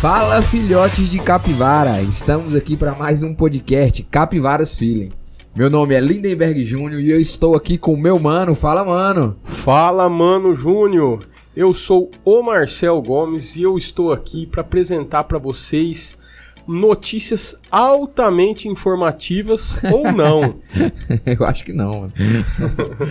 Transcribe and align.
Fala 0.00 0.42
filhotes 0.42 1.08
de 1.08 1.18
capivara, 1.18 2.02
estamos 2.02 2.54
aqui 2.54 2.76
para 2.76 2.94
mais 2.94 3.22
um 3.22 3.34
podcast 3.34 4.02
Capivaras 4.02 4.74
Feeling. 4.74 5.10
Meu 5.56 5.70
nome 5.70 5.94
é 5.94 6.00
Lindenberg 6.00 6.62
Júnior 6.62 7.00
e 7.00 7.10
eu 7.10 7.18
estou 7.18 7.56
aqui 7.56 7.78
com 7.78 7.96
meu 7.96 8.18
mano. 8.18 8.54
Fala, 8.54 8.84
mano. 8.84 9.38
Fala, 9.42 10.06
mano 10.10 10.54
Júnior. 10.54 11.26
Eu 11.56 11.72
sou 11.72 12.10
o 12.22 12.42
Marcel 12.42 13.00
Gomes 13.00 13.56
e 13.56 13.62
eu 13.62 13.78
estou 13.78 14.12
aqui 14.12 14.46
para 14.46 14.60
apresentar 14.60 15.24
para 15.24 15.38
vocês 15.38 16.18
notícias 16.66 17.58
altamente 17.70 18.68
informativas 18.68 19.76
ou 19.92 20.12
não. 20.12 20.56
eu 21.24 21.44
acho 21.46 21.64
que 21.64 21.72
não, 21.72 22.00
mano. 22.00 22.12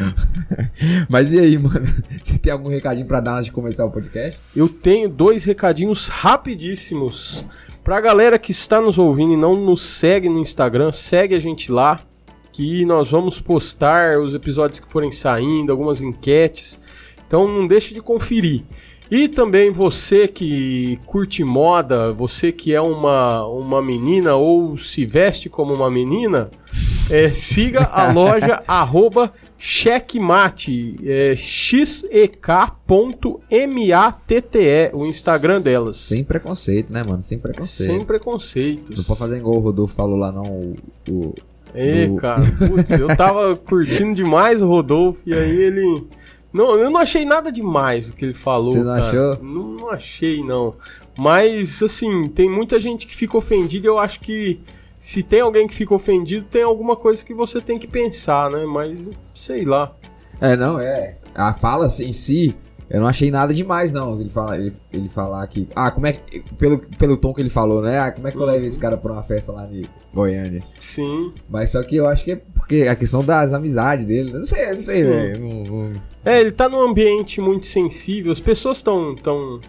Mas 1.10 1.32
e 1.32 1.40
aí, 1.40 1.58
mano? 1.58 1.86
Você 2.24 2.38
tem 2.38 2.52
algum 2.52 2.70
recadinho 2.70 3.08
para 3.08 3.20
dar 3.20 3.34
antes 3.34 3.46
de 3.46 3.52
começar 3.52 3.86
o 3.86 3.92
podcast? 3.92 4.40
Eu 4.56 4.68
tenho 4.68 5.10
dois 5.10 5.46
recadinhos 5.46 6.08
rapidíssimos. 6.08 7.46
Pra 7.84 8.02
galera 8.02 8.40
que 8.40 8.52
está 8.52 8.82
nos 8.82 8.98
ouvindo 8.98 9.34
e 9.34 9.38
não 9.38 9.56
nos 9.56 9.82
segue 9.82 10.28
no 10.28 10.40
Instagram, 10.40 10.92
segue 10.92 11.36
a 11.36 11.40
gente 11.40 11.72
lá 11.72 12.00
que 12.52 12.86
nós 12.86 13.12
vamos 13.12 13.40
postar 13.40 14.18
os 14.20 14.34
episódios 14.34 14.80
que 14.80 14.90
forem 14.92 15.12
saindo, 15.12 15.72
algumas 15.72 16.02
enquetes. 16.02 16.80
Então 17.28 17.48
não 17.48 17.68
deixe 17.68 17.94
de 17.94 18.02
conferir. 18.02 18.64
E 19.10 19.28
também 19.28 19.72
você 19.72 20.28
que 20.28 21.00
curte 21.06 21.44
moda, 21.44 22.12
você 22.12 22.52
que 22.52 22.74
é 22.74 22.82
uma, 22.82 23.46
uma 23.48 23.82
menina 23.82 24.36
ou 24.36 24.78
se 24.78 25.06
veste 25.06 25.48
como 25.48 25.74
uma 25.74 25.92
menina, 25.92 26.50
é, 27.10 27.30
siga 27.30 27.84
a 27.84 28.12
loja 28.14 28.64
arroba 28.68 29.32
checkmate, 29.58 30.98
é, 31.04 31.36
xek.matte, 31.36 32.08
o 34.94 35.06
Instagram 35.06 35.62
delas. 35.62 35.98
Sem 35.98 36.24
preconceito, 36.24 36.92
né, 36.92 37.04
mano? 37.04 37.24
Sem 37.24 37.40
preconceito. 37.40 37.92
Sem 37.92 38.04
preconceitos. 38.04 38.98
Não 38.98 39.04
pode 39.04 39.20
fazer 39.20 39.38
igual 39.38 39.56
o 39.56 39.60
Rodolfo 39.60 39.96
falou 39.96 40.18
lá, 40.18 40.32
não. 40.32 40.44
O, 40.44 40.76
o, 41.10 41.34
é, 41.74 42.08
do... 42.08 42.16
cara, 42.16 42.44
putz, 42.58 42.92
eu 42.92 43.08
tava 43.16 43.56
curtindo 43.56 44.16
demais 44.16 44.62
o 44.62 44.68
Rodolfo 44.68 45.20
e 45.26 45.34
aí 45.34 45.62
ele. 45.62 46.08
Não, 46.56 46.78
eu 46.78 46.90
não 46.90 47.02
achei 47.02 47.26
nada 47.26 47.52
demais 47.52 48.08
o 48.08 48.14
que 48.14 48.24
ele 48.24 48.34
falou. 48.34 48.72
Você 48.72 48.80
não 48.80 48.86
cara. 48.86 49.06
achou? 49.06 49.44
Não, 49.44 49.68
não, 49.74 49.90
achei, 49.90 50.42
não. 50.42 50.74
Mas, 51.20 51.84
assim, 51.84 52.28
tem 52.28 52.50
muita 52.50 52.80
gente 52.80 53.06
que 53.06 53.14
fica 53.14 53.38
ofendida 53.38 53.86
eu 53.88 54.00
acho 54.00 54.22
que 54.22 54.62
se 54.98 55.22
tem 55.22 55.42
alguém 55.42 55.68
que 55.68 55.76
fica 55.76 55.94
ofendido, 55.94 56.48
tem 56.50 56.64
alguma 56.64 56.96
coisa 56.96 57.26
que 57.26 57.34
você 57.34 57.60
tem 57.60 57.78
que 57.78 57.86
pensar, 57.86 58.50
né? 58.50 58.66
Mas, 58.66 59.10
sei 59.34 59.66
lá. 59.66 59.94
É, 60.40 60.56
não, 60.56 60.80
é. 60.80 61.18
A 61.36 61.54
fala 61.54 61.88
em 62.00 62.14
si 62.14 62.56
eu 62.90 63.00
não 63.00 63.08
achei 63.08 63.32
nada 63.32 63.54
demais, 63.54 63.92
não. 63.92 64.20
Ele, 64.20 64.30
fala, 64.30 64.56
ele, 64.58 64.74
ele 64.94 65.10
falar 65.10 65.46
que. 65.48 65.68
Ah, 65.76 65.90
como 65.90 66.06
é 66.06 66.14
que. 66.14 66.42
Pelo, 66.56 66.80
pelo 66.80 67.18
tom 67.18 67.34
que 67.34 67.42
ele 67.42 67.50
falou, 67.50 67.82
né? 67.82 68.00
Ah, 68.00 68.12
como 68.12 68.28
é 68.28 68.32
que 68.32 68.38
eu 68.38 68.46
levo 68.46 68.66
esse 68.66 68.80
cara 68.80 68.96
pra 68.96 69.12
uma 69.12 69.24
festa 69.24 69.52
lá 69.52 69.68
em 69.72 69.86
Goiânia? 70.14 70.62
Sim. 70.80 71.34
Mas 71.50 71.72
só 71.72 71.82
que 71.82 71.96
eu 71.96 72.08
acho 72.08 72.24
que 72.24 72.34
é 72.34 72.36
porque 72.36 72.84
a 72.84 72.96
questão 72.96 73.24
das 73.24 73.54
amizades 73.54 74.06
dele. 74.06 74.32
Não 74.32 74.44
sei, 74.44 74.70
não 74.70 74.78
sei, 74.78 75.04
velho. 75.04 75.40
Não. 75.42 75.92
É, 76.24 76.40
ele 76.40 76.52
tá 76.52 76.70
num 76.70 76.82
ambiente 76.82 77.42
muito 77.42 77.66
sensível. 77.66 78.32
As 78.32 78.40
pessoas 78.40 78.78
estão 78.78 79.16
tão. 79.16 79.60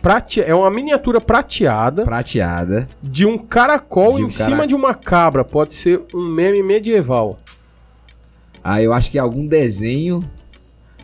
Prate... 0.00 0.40
É 0.40 0.54
uma 0.54 0.70
miniatura 0.70 1.20
prateada. 1.20 2.04
Prateada. 2.04 2.86
De 3.02 3.26
um 3.26 3.36
caracol 3.36 4.16
de 4.16 4.22
um 4.22 4.28
em 4.28 4.30
cara... 4.30 4.44
cima 4.44 4.66
de 4.66 4.74
uma 4.76 4.94
cabra. 4.94 5.44
Pode 5.44 5.74
ser 5.74 6.02
um 6.14 6.24
meme 6.28 6.62
medieval. 6.62 7.36
Ah, 8.62 8.82
eu 8.82 8.92
acho 8.92 9.10
que 9.10 9.18
algum 9.18 9.46
desenho 9.46 10.20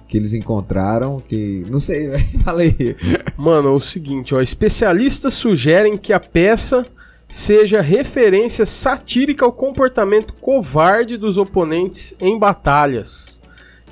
que 0.06 0.16
eles 0.16 0.34
encontraram, 0.34 1.18
que. 1.18 1.62
Não 1.68 1.80
sei, 1.80 2.06
velho. 2.10 2.38
Falei. 2.44 2.96
Mano, 3.36 3.68
é 3.70 3.72
o 3.72 3.80
seguinte, 3.80 4.34
ó. 4.34 4.40
Especialistas 4.40 5.34
sugerem 5.34 5.96
que 5.96 6.12
a 6.12 6.20
peça 6.20 6.84
seja 7.28 7.80
referência 7.80 8.64
satírica 8.64 9.44
ao 9.44 9.52
comportamento 9.52 10.34
covarde 10.34 11.16
dos 11.16 11.36
oponentes 11.36 12.14
em 12.20 12.38
batalhas. 12.38 13.40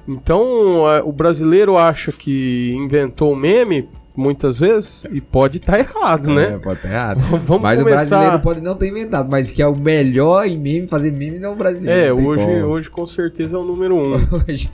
Então, 0.06 0.84
o 1.04 1.12
brasileiro 1.12 1.76
acha 1.76 2.12
que 2.12 2.72
inventou 2.74 3.32
o 3.32 3.36
meme 3.36 3.88
muitas 4.14 4.58
vezes 4.58 5.04
e 5.10 5.20
pode 5.20 5.58
estar 5.58 5.72
tá 5.72 5.78
errado, 5.78 6.30
é, 6.30 6.34
né? 6.34 6.58
Pode 6.58 6.76
estar 6.76 6.88
tá 6.88 6.94
errado. 6.94 7.20
Vamos 7.44 7.62
mas 7.62 7.78
começar... 7.78 7.82
o 7.82 7.84
brasileiro 7.84 8.40
pode 8.40 8.60
não 8.60 8.74
ter 8.74 8.88
inventado, 8.88 9.30
mas 9.30 9.50
que 9.50 9.62
é 9.62 9.66
o 9.66 9.76
melhor 9.76 10.46
em 10.46 10.58
meme, 10.58 10.86
fazer 10.86 11.12
memes 11.12 11.42
é 11.42 11.48
o 11.48 11.56
brasileiro. 11.56 12.00
É, 12.00 12.12
hoje, 12.12 12.62
hoje 12.62 12.90
com 12.90 13.06
certeza 13.06 13.56
é 13.56 13.60
o 13.60 13.64
número 13.64 13.96
um. 13.96 14.12
hoje. 14.48 14.70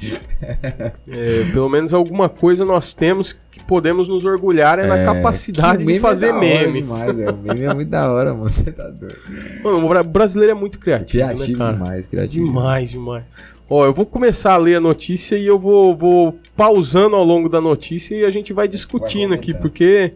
é, 1.08 1.44
pelo 1.52 1.68
menos 1.68 1.94
alguma 1.94 2.28
coisa 2.28 2.64
nós 2.64 2.92
temos 2.92 3.36
que 3.50 3.64
podemos 3.64 4.08
nos 4.08 4.24
orgulhar 4.24 4.78
é, 4.78 4.86
na 4.86 4.98
é, 4.98 5.04
capacidade 5.04 5.84
de 5.84 6.00
fazer 6.00 6.28
é 6.28 6.32
meme. 6.32 6.82
Demais, 6.82 7.18
é. 7.18 7.30
O 7.30 7.36
meme 7.36 7.64
é 7.64 7.74
muito 7.74 7.88
da 7.88 8.10
hora, 8.10 8.34
mano. 8.34 8.50
Você 8.50 8.70
tá 8.72 8.88
doido. 8.88 9.16
Mano, 9.62 9.86
o 9.86 10.04
brasileiro 10.04 10.52
é 10.52 10.54
muito 10.54 10.78
criativo. 10.78 11.24
Criativo 11.24 11.64
né, 11.64 11.72
demais, 11.72 12.06
criativo. 12.06 12.46
Demais, 12.46 12.90
demais. 12.90 13.24
Ó, 13.70 13.84
eu 13.84 13.92
vou 13.92 14.06
começar 14.06 14.54
a 14.54 14.56
ler 14.56 14.76
a 14.76 14.80
notícia 14.80 15.36
e 15.36 15.46
eu 15.46 15.58
vou, 15.58 15.94
vou 15.94 16.38
pausando 16.56 17.16
ao 17.16 17.24
longo 17.24 17.48
da 17.48 17.60
notícia 17.60 18.14
e 18.14 18.24
a 18.24 18.30
gente 18.30 18.52
vai 18.52 18.66
discutindo 18.66 19.30
vai 19.30 19.38
aqui, 19.38 19.52
porque 19.52 20.14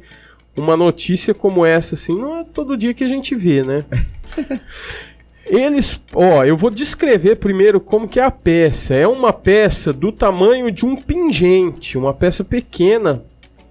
uma 0.57 0.77
notícia 0.77 1.35
como 1.35 1.65
essa, 1.65 1.95
assim, 1.95 2.17
não 2.17 2.39
é 2.39 2.45
todo 2.45 2.77
dia 2.77 2.95
que 2.95 3.05
a 3.05 3.09
gente 3.09 3.35
vê, 3.35 3.63
né? 3.63 3.85
Eles, 5.45 6.01
ó, 6.15 6.45
eu 6.45 6.57
vou 6.57 6.71
descrever 6.71 7.37
primeiro 7.37 7.81
como 7.81 8.09
que 8.09 8.19
é 8.19 8.25
a 8.25 8.31
peça. 8.31 8.95
É 8.95 9.07
uma 9.07 9.33
peça 9.33 9.93
do 9.93 10.11
tamanho 10.11 10.71
de 10.71 10.87
um 10.87 10.97
pingente, 10.97 11.99
uma 11.99 12.15
peça 12.15 12.43
pequena, 12.43 13.23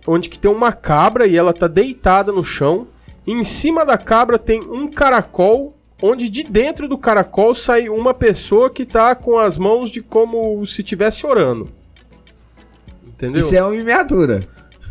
onde 0.05 0.29
que 0.29 0.37
tem 0.37 0.51
uma 0.51 0.71
cabra 0.73 1.25
e 1.25 1.35
ela 1.35 1.53
tá 1.53 1.67
deitada 1.67 2.31
no 2.31 2.43
chão. 2.43 2.87
Em 3.25 3.43
cima 3.43 3.83
da 3.85 3.97
cabra 3.97 4.37
tem 4.37 4.61
um 4.61 4.87
caracol 4.87 5.75
onde 6.01 6.29
de 6.29 6.43
dentro 6.43 6.87
do 6.87 6.97
caracol 6.97 7.53
sai 7.53 7.89
uma 7.89 8.13
pessoa 8.13 8.69
que 8.69 8.85
tá 8.85 9.15
com 9.15 9.37
as 9.37 9.57
mãos 9.57 9.89
de 9.89 10.01
como 10.01 10.65
se 10.65 10.81
estivesse 10.81 11.25
orando. 11.25 11.69
Entendeu? 13.05 13.39
Isso 13.39 13.55
é 13.55 13.61
uma 13.61 13.71
miniatura. 13.71 14.41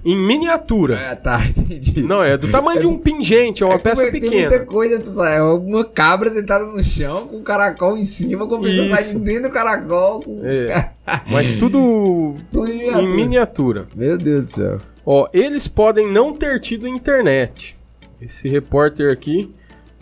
Em 0.02 0.16
miniatura. 0.16 0.98
Ah, 1.10 1.16
tá, 1.16 1.40
entendi. 1.44 2.02
Não, 2.02 2.22
é 2.22 2.36
do 2.36 2.50
tamanho 2.50 2.78
é, 2.78 2.80
de 2.80 2.86
um 2.86 2.96
pingente, 2.96 3.62
é 3.62 3.66
uma 3.66 3.74
é 3.74 3.78
peça 3.78 4.02
tem 4.02 4.12
pequena. 4.12 4.30
Tem 4.32 4.58
muita 4.58 4.64
coisa, 4.64 4.98
pessoal. 4.98 5.26
É 5.26 5.42
uma 5.42 5.84
cabra 5.84 6.30
sentada 6.30 6.64
no 6.64 6.82
chão, 6.82 7.26
com 7.26 7.36
um 7.36 7.42
caracol 7.42 7.98
em 7.98 8.04
cima, 8.04 8.46
com 8.46 8.54
a 8.54 8.60
pessoa 8.60 8.86
saindo 8.86 9.18
dentro 9.20 9.42
do 9.44 9.50
caracol. 9.50 10.20
Com... 10.22 10.40
É. 10.42 10.92
Mas 11.30 11.52
tudo, 11.54 12.34
tudo 12.50 12.68
em, 12.68 12.78
miniatura. 12.78 13.02
em 13.02 13.14
miniatura. 13.14 13.88
Meu 13.94 14.16
Deus 14.16 14.44
do 14.44 14.50
céu. 14.50 14.78
Ó, 15.04 15.28
eles 15.32 15.68
podem 15.68 16.10
não 16.10 16.32
ter 16.32 16.60
tido 16.60 16.88
internet. 16.88 17.76
Esse 18.20 18.48
repórter 18.48 19.12
aqui 19.12 19.52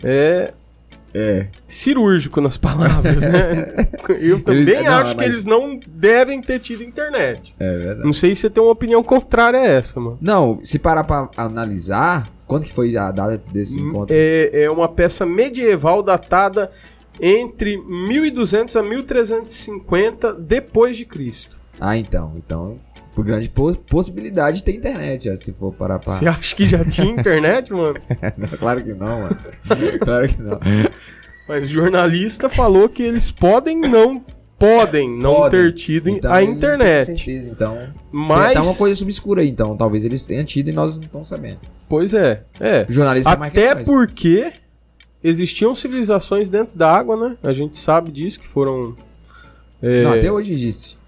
é 0.03 0.53
É. 1.13 1.47
cirúrgico 1.67 2.39
nas 2.41 2.57
palavras, 2.57 3.17
né? 3.21 3.87
Eu 4.19 4.41
também 4.41 4.61
Eles- 4.61 4.83
não, 4.83 4.93
acho 4.97 5.11
que 5.11 5.17
mas- 5.17 5.33
eles 5.33 5.45
não 5.45 5.79
devem 5.89 6.41
ter 6.41 6.59
tido 6.59 6.83
internet. 6.83 7.55
É 7.59 7.77
verdade. 7.77 8.03
Não 8.03 8.13
sei 8.13 8.35
se 8.35 8.41
você 8.41 8.49
tem 8.49 8.61
uma 8.63 8.71
opinião 8.71 9.03
contrária 9.03 9.59
a 9.59 9.65
essa, 9.65 9.99
mano. 9.99 10.17
Não, 10.21 10.59
se 10.63 10.77
parar 10.79 11.03
pra 11.03 11.29
analisar, 11.37 12.27
quando 12.47 12.65
que 12.65 12.73
foi 12.73 12.95
a 12.97 13.11
data 13.11 13.41
desse 13.51 13.79
encontro? 13.79 14.15
É, 14.17 14.63
é 14.63 14.69
uma 14.71 14.87
peça 14.87 15.25
medieval 15.25 16.01
datada 16.03 16.71
entre 17.21 17.77
1200 17.77 18.75
a 18.75 18.83
1350 18.83 20.33
depois 20.33 20.95
de 20.97 21.05
Cristo. 21.05 21.57
Ah, 21.79 21.97
então. 21.97 22.33
Então, 22.37 22.79
por 23.19 23.25
grande 23.25 23.49
po- 23.49 23.75
possibilidade 23.75 24.57
de 24.57 24.63
ter 24.63 24.73
internet, 24.75 25.35
se 25.37 25.51
for 25.51 25.73
parar 25.73 25.99
pra... 25.99 26.13
Você 26.13 26.25
acha 26.25 26.55
que 26.55 26.65
já 26.65 26.85
tinha 26.85 27.07
internet, 27.11 27.73
mano? 27.73 27.95
Não, 28.37 28.47
claro 28.47 28.81
que 28.81 28.93
não, 28.93 29.19
mano. 29.23 29.37
claro 29.99 30.29
que 30.29 30.41
não. 30.41 30.57
Mas 31.45 31.65
o 31.65 31.67
jornalista 31.67 32.47
falou 32.49 32.87
que 32.87 33.03
eles 33.03 33.29
podem 33.29 33.77
não 33.81 34.23
podem 34.57 35.09
não 35.09 35.35
Podem. 35.35 35.63
ter 35.63 35.73
tido 35.73 36.09
Então, 36.09 36.31
a 36.31 36.41
internet. 36.43 37.05
certeza, 37.07 37.49
então... 37.51 37.77
Mas 38.11 38.53
Tá 38.53 38.61
uma 38.61 38.75
coisa 38.75 39.03
obscura 39.03 39.41
aí, 39.41 39.49
então. 39.49 39.75
Talvez 39.75 40.05
eles 40.05 40.25
tenham 40.25 40.43
tido 40.45 40.69
e 40.69 40.73
nós 40.73 40.95
não 40.95 41.03
estamos 41.03 41.27
sabendo. 41.27 41.59
pois 41.89 42.13
é, 42.13 42.43
é. 42.59 42.85
O 42.87 42.91
jornalista 42.91 43.31
é 43.31 43.33
Até 43.47 43.75
nós. 43.75 43.83
porque 43.83 44.51
existiam 45.23 45.75
civilizações 45.75 46.47
dentro 46.49 46.77
da 46.77 46.89
água, 46.93 47.17
né? 47.29 47.37
A 47.43 47.51
gente 47.51 47.77
sabe 47.77 48.11
disso 48.11 48.39
que 48.39 48.47
foram 48.47 48.95
é, 49.81 50.03
Não, 50.03 50.11
até 50.13 50.31
hoje 50.31 50.53
existe. 50.53 50.98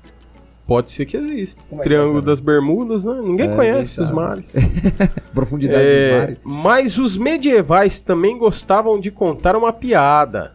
Pode 0.72 0.90
ser 0.90 1.06
que 1.06 1.18
exista. 1.18 1.62
Como 1.70 1.82
é 1.82 1.84
Triângulo 1.84 2.22
você 2.22 2.26
das 2.26 2.40
Bermudas, 2.40 3.04
né? 3.04 3.20
Ninguém 3.22 3.52
É, 3.52 3.56
conhece 3.58 3.96
sabe. 3.96 4.14
mares. 4.14 4.54
Profundidade 5.36 5.84
É, 5.86 6.10
dos 6.10 6.20
mares. 6.20 6.38
mas 6.46 6.98
os 6.98 7.18
medievais 7.18 8.00
também 8.00 8.38
gostavam 8.38 8.98
de 8.98 9.12
contar 9.12 9.54
uma 9.58 9.74
piada. 9.74 10.54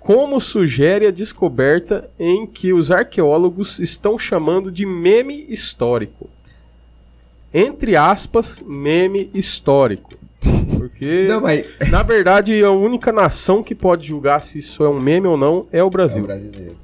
Como 0.00 0.40
sugere 0.40 1.06
a 1.06 1.10
descoberta 1.10 2.08
em 2.18 2.46
que 2.46 2.72
os 2.72 2.90
arqueólogos 2.90 3.78
estão 3.80 4.18
chamando 4.18 4.72
de 4.72 4.86
meme 4.86 5.44
histórico. 5.46 6.30
Entre 7.52 7.96
aspas, 7.96 8.64
meme 8.66 9.28
histórico. 9.34 10.10
Porque, 10.78 11.26
Não, 11.28 11.42
mas... 11.42 11.66
na 11.90 12.02
verdade, 12.02 12.64
a 12.64 12.70
única 12.70 13.12
nação 13.12 13.62
que 13.62 13.74
pode 13.74 14.06
julgar 14.06 14.40
se 14.40 14.56
isso 14.58 14.82
é 14.82 14.88
um 14.88 14.98
meme 14.98 15.26
ou 15.26 15.36
não 15.36 15.66
é 15.70 15.76
o 15.76 15.80
É 15.80 15.84
o 15.84 15.90
Brasil. 15.90 16.22
brasileiro. 16.22 16.76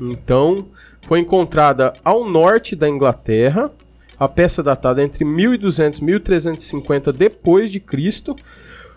Então, 0.00 0.66
foi 1.02 1.20
encontrada 1.20 1.92
ao 2.04 2.28
norte 2.28 2.76
da 2.76 2.88
Inglaterra, 2.88 3.70
a 4.18 4.28
peça 4.28 4.62
datada 4.62 5.02
entre 5.02 5.24
1200 5.24 6.00
e 6.00 6.04
1350 6.04 7.12
depois 7.12 7.72
de 7.72 7.80
Cristo, 7.80 8.36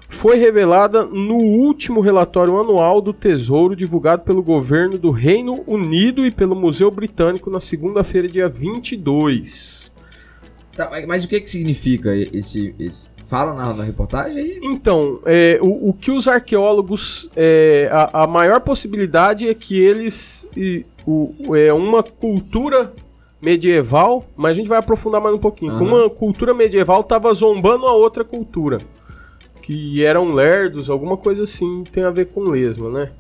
foi 0.10 0.38
revelada 0.38 1.06
no 1.06 1.38
último 1.38 2.00
relatório 2.00 2.60
anual 2.60 3.02
do 3.02 3.12
Tesouro 3.12 3.76
divulgado 3.76 4.24
pelo 4.24 4.44
governo 4.44 4.98
do 4.98 5.12
Reino 5.12 5.64
Unido 5.66 6.26
e 6.26 6.32
pelo 6.32 6.56
Museu 6.56 6.92
Britânico 6.92 7.50
na 7.50 7.60
segunda-feira, 7.60 8.28
dia 8.28 8.48
22. 8.48 9.92
Tá, 10.76 10.88
mas, 10.90 11.06
mas 11.06 11.24
o 11.24 11.28
que 11.28 11.40
que 11.40 11.50
significa 11.50 12.16
esse... 12.16 12.74
esse... 12.80 13.12
Fala 13.26 13.54
na, 13.54 13.74
na 13.74 13.84
reportagem 13.84 14.38
aí? 14.38 14.60
Então, 14.62 15.20
é, 15.26 15.58
o, 15.62 15.90
o 15.90 15.94
que 15.94 16.12
os 16.12 16.28
arqueólogos. 16.28 17.30
é, 17.36 17.90
a, 17.92 18.24
a 18.24 18.28
maior 18.28 18.60
possibilidade 18.60 19.48
é 19.48 19.54
que 19.54 19.80
eles. 19.80 20.48
O, 21.06 21.56
é 21.56 21.72
uma 21.74 22.04
cultura 22.04 22.94
medieval, 23.42 24.26
mas 24.36 24.52
a 24.52 24.56
gente 24.56 24.70
vai 24.70 24.78
aprofundar 24.78 25.20
mais 25.20 25.36
um 25.36 25.40
pouquinho. 25.40 25.74
Aham. 25.74 25.84
Uma 25.84 26.10
cultura 26.10 26.54
medieval 26.54 27.02
estava 27.02 27.34
zombando 27.34 27.86
a 27.86 27.94
outra 27.94 28.24
cultura. 28.24 28.80
Que 29.62 30.04
eram 30.04 30.32
lerdos, 30.32 30.90
alguma 30.90 31.18
coisa 31.18 31.44
assim, 31.44 31.84
tem 31.92 32.04
a 32.04 32.10
ver 32.10 32.28
com 32.28 32.42
lesma, 32.42 32.90
né? 32.90 33.12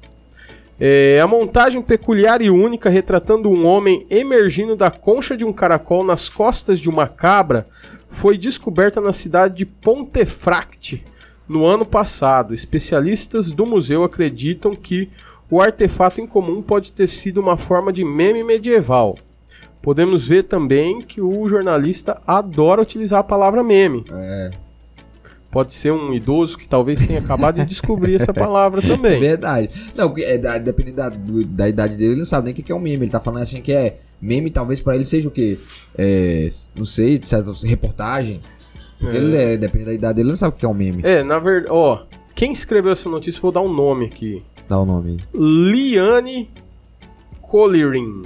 É, 0.80 1.20
a 1.22 1.28
montagem 1.28 1.82
peculiar 1.82 2.42
e 2.42 2.50
única 2.50 2.90
retratando 2.90 3.48
um 3.48 3.66
homem 3.66 4.06
emergindo 4.10 4.76
da 4.76 4.90
concha 4.90 5.38
de 5.38 5.46
um 5.46 5.54
caracol 5.54 6.04
nas 6.04 6.28
costas 6.28 6.80
de 6.80 6.90
uma 6.90 7.08
cabra 7.08 7.68
foi 8.10 8.38
descoberta 8.38 9.00
na 9.00 9.14
cidade 9.14 9.58
de 9.58 9.66
Pontefract 9.66 11.04
no 11.48 11.66
ano 11.66 11.86
passado. 11.86 12.54
Especialistas 12.54 13.52
do 13.52 13.66
museu 13.66 14.04
acreditam 14.04 14.74
que 14.76 15.10
o 15.54 15.62
artefato 15.62 16.20
em 16.22 16.28
comum 16.28 16.62
pode 16.62 16.92
ter 16.92 17.08
sido 17.08 17.40
uma 17.42 17.58
forma 17.58 17.92
de 17.94 18.04
meme 18.04 18.44
medieval. 18.44 19.16
Podemos 19.82 20.28
ver 20.28 20.44
também 20.44 21.00
que 21.02 21.22
o 21.22 21.48
jornalista 21.48 22.22
adora 22.26 22.82
utilizar 22.82 23.20
a 23.20 23.24
palavra 23.24 23.62
meme. 23.64 24.06
É, 24.12 24.52
Pode 25.52 25.76
ser 25.76 25.94
um 25.94 26.12
idoso 26.14 26.58
que 26.58 26.68
talvez 26.68 27.06
tenha 27.06 27.20
acabado 27.20 27.58
de 27.58 27.66
descobrir 27.66 28.16
essa 28.16 28.34
palavra 28.34 28.84
é 28.84 28.88
também. 28.88 29.20
verdade. 29.20 29.70
Não, 29.96 30.12
é, 30.18 30.36
da- 30.38 30.58
dependendo 30.58 30.96
da, 30.98 31.10
da 31.10 31.70
idade 31.70 31.96
dele, 31.96 32.12
ele 32.14 32.20
não 32.20 32.26
sabe 32.26 32.46
nem 32.46 32.54
o 32.54 32.56
que 32.56 32.72
é 32.72 32.76
um 32.76 32.80
meme. 32.80 33.04
Ele 33.06 33.12
tá 33.12 33.20
falando 33.20 33.44
assim 33.44 33.62
que 33.62 33.72
é 33.72 34.00
meme, 34.20 34.50
talvez 34.50 34.80
pra 34.80 34.96
ele 34.96 35.06
seja 35.06 35.28
o 35.28 35.32
quê? 35.32 35.60
É, 35.96 36.50
não 36.76 36.86
sei, 36.86 37.22
certa 37.24 37.52
reportagem. 37.68 38.42
Porque 39.00 39.16
É. 39.16 39.20
ele 39.20 39.36
é, 39.36 39.58
dependendo 39.58 39.90
da 39.92 39.94
idade 39.94 40.16
dele, 40.16 40.26
ele 40.28 40.32
não 40.32 40.38
sabe 40.38 40.56
o 40.56 40.60
que 40.60 40.66
é 40.66 40.70
um 40.70 40.74
meme. 40.74 41.04
É, 41.06 41.24
na 41.24 41.38
verdade, 41.38 41.72
ó, 41.72 42.00
quem 42.34 42.52
escreveu 42.52 42.92
essa 42.94 43.08
notícia, 43.08 43.40
vou 43.40 43.52
dar 43.52 43.62
um 43.62 43.72
nome 43.72 44.06
aqui. 44.06 44.42
Dá 44.68 44.80
o 44.80 44.86
nome. 44.86 45.18
Liane 45.34 46.50
Colliering, 47.42 48.24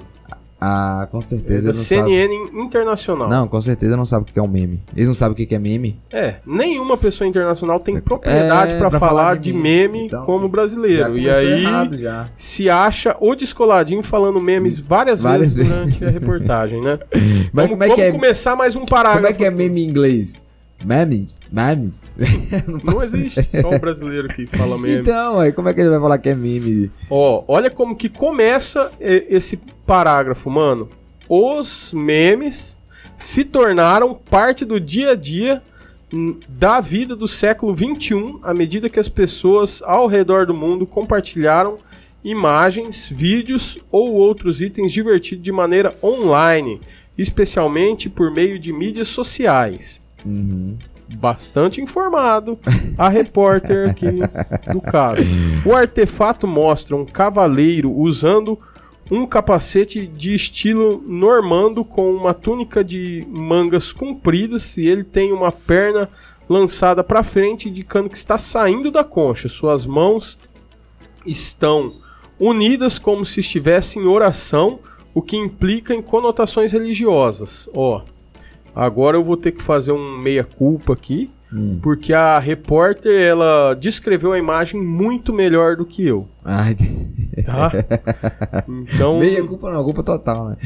Ah, 0.60 1.08
com 1.12 1.20
é 1.20 1.22
certeza 1.22 1.66
da 1.66 1.70
ele 1.70 1.78
não 1.78 1.84
sabe. 1.84 2.02
CNN 2.10 2.64
Internacional. 2.64 3.30
Não, 3.30 3.48
com 3.48 3.62
certeza 3.62 3.96
não 3.98 4.06
sabe 4.06 4.24
o 4.24 4.34
que 4.34 4.40
é 4.40 4.42
um 4.42 4.48
meme. 4.48 4.80
Eles 4.96 5.08
não 5.08 5.14
sabem 5.14 5.34
o 5.34 5.36
que 5.36 5.46
que 5.46 5.54
é 5.54 5.60
meme. 5.60 6.00
É, 6.12 6.36
nenhuma 6.46 6.98
pessoa 6.98 7.28
internacional 7.28 7.80
tem 7.80 8.00
propriedade 8.00 8.74
É, 8.74 8.78
pra 8.80 8.90
pra 8.90 9.00
falar, 9.00 9.10
falar 9.12 9.38
de 9.38 9.52
meme, 9.54 9.64
meme, 9.94 10.06
então, 10.08 10.26
como 10.26 10.48
brasileiro. 10.48 11.18
E 11.18 11.30
aí 11.30 11.64
se 12.36 12.70
acha 12.70 13.16
o 13.20 13.36
descoladinho 13.36 14.02
falando 14.02 14.40
memes 14.42 14.80
várias, 14.80 15.22
Várias 15.22 15.54
vezes 15.54 15.56
vezes. 15.56 15.72
durante 16.00 16.06
a 16.06 16.10
reportagem, 16.10 16.82
né? 16.82 16.98
Mas 17.54 17.68
vamos 17.68 17.70
como 17.72 17.84
é 17.84 17.90
que 17.90 17.96
vamos 17.96 18.06
é, 18.08 18.12
começar 18.12 18.56
mais 18.56 18.76
um 18.76 18.86
parágrafo. 18.86 19.18
como 19.18 19.28
é 19.28 19.34
que 19.34 19.46
é 19.46 19.52
meme 19.52 19.84
em 19.84 19.90
inglês? 19.90 20.42
Memes? 20.86 21.40
Memes? 21.52 22.04
Não 22.68 22.80
faço 22.80 23.18
existe 23.18 23.48
só 23.62 23.70
o 23.70 23.80
brasileiro 23.80 24.28
que 24.30 24.46
fala 24.46 24.78
meme. 24.80 25.02
Então, 25.02 25.40
aí 25.40 25.52
como 25.52 25.70
é 25.70 25.74
que 25.74 25.82
ele 25.82 25.90
vai 25.90 26.00
falar 26.00 26.18
que 26.20 26.30
é 26.30 26.36
meme? 26.36 26.92
Ó, 27.10 27.44
olha 27.48 27.70
como 27.70 27.96
que 27.96 28.10
começa 28.10 28.92
e- 29.00 29.26
esse 29.30 29.58
parágrafo, 29.86 30.50
mano. 30.50 30.90
Os 31.28 31.94
memes 31.94 32.78
se 33.18 33.44
tornaram 33.44 34.14
parte 34.14 34.64
do 34.64 34.80
dia 34.80 35.12
a 35.12 35.16
dia 35.16 35.62
da 36.48 36.80
vida 36.80 37.16
do 37.16 37.28
século 37.28 37.76
XXI 37.76 38.40
à 38.44 38.54
medida 38.54 38.90
que 38.90 39.00
as 39.00 39.10
pessoas 39.10 39.82
ao 39.84 40.08
redor 40.08 40.46
do 40.46 40.54
mundo 40.54 40.86
compartilharam 40.86 41.78
imagens, 42.24 43.10
vídeos 43.12 43.78
ou 43.92 44.14
outros 44.14 44.62
itens 44.62 44.94
divertidos 44.94 45.44
de 45.44 45.52
maneira 45.52 45.94
online, 46.02 46.80
especialmente 47.18 48.10
por 48.10 48.32
meio 48.32 48.58
de 48.58 48.72
mídias 48.72 49.08
sociais 49.10 50.02
Uhum. 50.26 50.78
bastante 51.18 51.80
informado 51.80 52.60
a 52.98 53.08
repórter 53.08 53.90
aqui 53.90 54.08
do 54.74 54.82
caso. 54.82 55.22
O 55.66 55.74
artefato 55.74 56.48
mostra 56.48 56.96
um 56.96 57.06
cavaleiro 57.06 57.92
usando 57.92 58.60
um 59.12 59.26
capacete 59.26 60.06
de 60.06 60.34
estilo 60.34 61.02
normando 61.06 61.86
com 61.86 62.12
uma 62.12 62.34
túnica 62.34 62.84
de 62.84 63.26
mangas 63.30 63.94
compridas 63.94 64.78
e 64.78 64.88
ele 64.88 65.04
tem 65.04 65.32
uma 65.32 65.52
perna 65.52 66.10
lançada 66.50 67.04
para 67.04 67.24
frente 67.24 67.70
indicando 67.70 68.10
que 68.10 68.18
está 68.18 68.38
saindo 68.38 68.92
da 68.92 69.04
concha. 69.04 69.48
Suas 69.48 69.86
mãos 69.86 70.38
estão 71.26 71.92
unidas 72.40 73.00
como 73.00 73.26
se 73.26 73.40
estivessem 73.40 74.04
em 74.04 74.08
oração, 74.08 74.80
o 75.14 75.22
que 75.22 75.36
implica 75.36 75.94
em 75.94 76.02
conotações 76.02 76.72
religiosas. 76.72 77.70
Ó, 77.74 78.02
agora 78.78 79.18
eu 79.18 79.24
vou 79.24 79.36
ter 79.38 79.52
que 79.52 79.62
fazer 79.62 79.92
um 79.92 80.20
meia 80.22 80.44
culpa 80.44 80.94
aqui, 80.94 81.32
Hum. 81.52 81.80
porque 81.82 82.12
a 82.14 82.38
repórter 82.40 83.14
ela 83.22 83.74
descreveu 83.74 84.34
a 84.34 84.38
imagem 84.38 84.82
muito 84.84 85.32
melhor 85.32 85.78
do 85.78 85.86
que 85.86 86.06
eu, 86.06 86.28
Ai, 86.44 86.76
tá? 87.46 87.72
Então, 88.94 89.18
meia 89.18 89.42
culpa 89.46 89.72
não, 89.72 89.82
culpa 89.82 90.04
total, 90.04 90.50
né? 90.50 90.58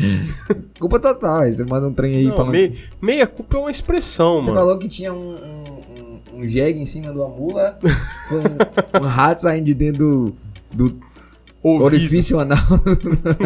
culpa 0.79 0.99
total, 0.99 1.41
aí 1.41 1.53
você 1.53 1.63
manda 1.65 1.87
um 1.87 1.93
trem 1.93 2.15
aí 2.15 2.23
não, 2.25 2.35
falando. 2.35 2.51
meia, 2.51 2.73
meia 2.99 3.27
culpa 3.27 3.57
é 3.57 3.59
uma 3.59 3.69
expressão, 3.69 4.39
Você 4.39 4.47
mano. 4.47 4.59
falou 4.59 4.79
que 4.79 4.87
tinha 4.87 5.13
um, 5.13 5.17
um, 5.35 5.81
um, 6.35 6.39
um 6.41 6.47
jegue 6.47 6.79
em 6.79 6.85
cima 6.87 7.11
de 7.11 7.17
uma 7.19 7.29
mula 7.29 7.77
com 8.27 9.03
um 9.03 9.07
rato 9.07 9.41
saindo 9.41 9.65
de 9.65 9.75
dentro 9.75 10.33
do, 10.73 10.87
do 10.89 10.99
Ouvido. 11.63 11.85
orifício 11.85 12.39
anal. 12.39 12.57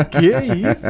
Que 0.10 0.28
isso? 0.72 0.86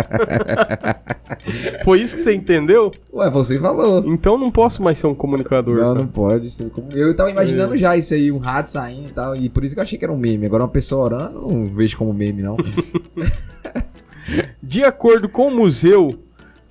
Foi 1.84 2.02
isso 2.02 2.16
que 2.16 2.22
você 2.22 2.36
entendeu? 2.36 2.92
Ué, 3.14 3.30
você 3.32 3.60
falou. 3.60 4.04
Então 4.06 4.38
não 4.38 4.50
posso 4.52 4.84
mais 4.84 4.98
ser 4.98 5.08
um 5.08 5.16
comunicador. 5.16 5.78
Não, 5.78 5.84
cara. 5.88 6.00
não 6.00 6.08
pode. 6.08 6.52
ser 6.52 6.72
Eu 6.94 7.16
tava 7.16 7.32
imaginando 7.32 7.74
É. 7.74 7.78
já 7.78 7.98
isso 7.98 8.14
aí, 8.14 8.32
um 8.32 8.38
rato 8.38 8.70
saindo 8.70 9.10
e 9.10 9.14
tal. 9.14 9.36
E 9.36 9.50
por 9.50 9.64
isso 9.64 9.74
que 9.74 9.80
eu 9.80 9.84
achei 9.84 9.98
que 9.98 10.06
era 10.06 10.14
um 10.14 10.18
meme. 10.18 10.46
Agora 10.46 10.64
uma 10.64 10.70
pessoa 10.70 11.04
orando, 11.06 11.42
não 11.42 11.66
vejo 11.66 11.98
como 11.98 12.14
meme, 12.14 12.44
não. 12.44 12.58
De 14.62 14.84
acordo 14.84 15.30
com 15.30 15.48
o 15.48 15.56
museu, 15.56 16.10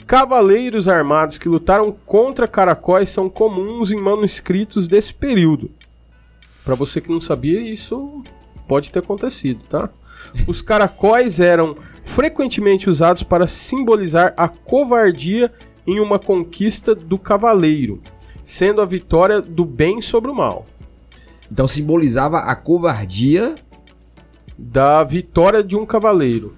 cavaleiros 0.07 0.89
armados 0.89 1.39
que 1.39 1.49
lutaram 1.49 1.95
contra 2.05 2.49
caracóis 2.49 3.11
são 3.11 3.29
comuns 3.29 3.91
em 3.91 4.01
manuscritos 4.01 4.89
desse 4.89 5.15
período. 5.15 5.71
Pra 6.65 6.75
você 6.75 7.01
que 7.01 7.11
não 7.11 7.21
sabia, 7.21 7.61
isso 7.61 8.23
pode 8.67 8.91
ter 8.91 9.01
acontecido, 9.01 9.61
tá? 9.69 9.91
Os 10.47 10.63
caracóis 10.63 11.41
eram 11.41 11.77
frequentemente 12.05 12.89
usados 12.89 13.23
para 13.23 13.47
simbolizar 13.47 14.33
a 14.37 14.49
covardia 14.49 15.53
em 15.87 16.01
uma 16.01 16.19
conquista 16.19 16.95
do 16.95 17.19
cavaleiro, 17.19 18.03
sendo 18.43 18.81
a 18.81 18.87
vitória 18.87 19.41
do 19.41 19.65
bem 19.65 20.01
sobre 20.01 20.31
o 20.31 20.35
mal. 20.35 20.65
Então 21.51 21.69
simbolizava 21.69 22.39
a 22.39 22.55
covardia. 22.55 23.55
Da 24.57 25.03
vitória 25.03 25.65
de 25.65 25.75
um 25.75 25.85
cavaleiro. 25.85 26.55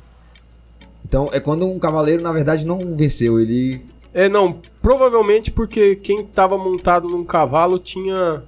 Então 1.02 1.30
é 1.32 1.40
quando 1.40 1.66
um 1.66 1.78
cavaleiro, 1.78 2.22
na 2.22 2.30
verdade, 2.30 2.66
não 2.66 2.94
venceu, 2.94 3.40
ele. 3.40 3.80
É, 4.12 4.28
não, 4.28 4.60
provavelmente 4.82 5.50
porque 5.50 5.96
quem 5.96 6.20
estava 6.20 6.58
montado 6.58 7.08
num 7.08 7.24
cavalo 7.24 7.78
tinha 7.78 8.42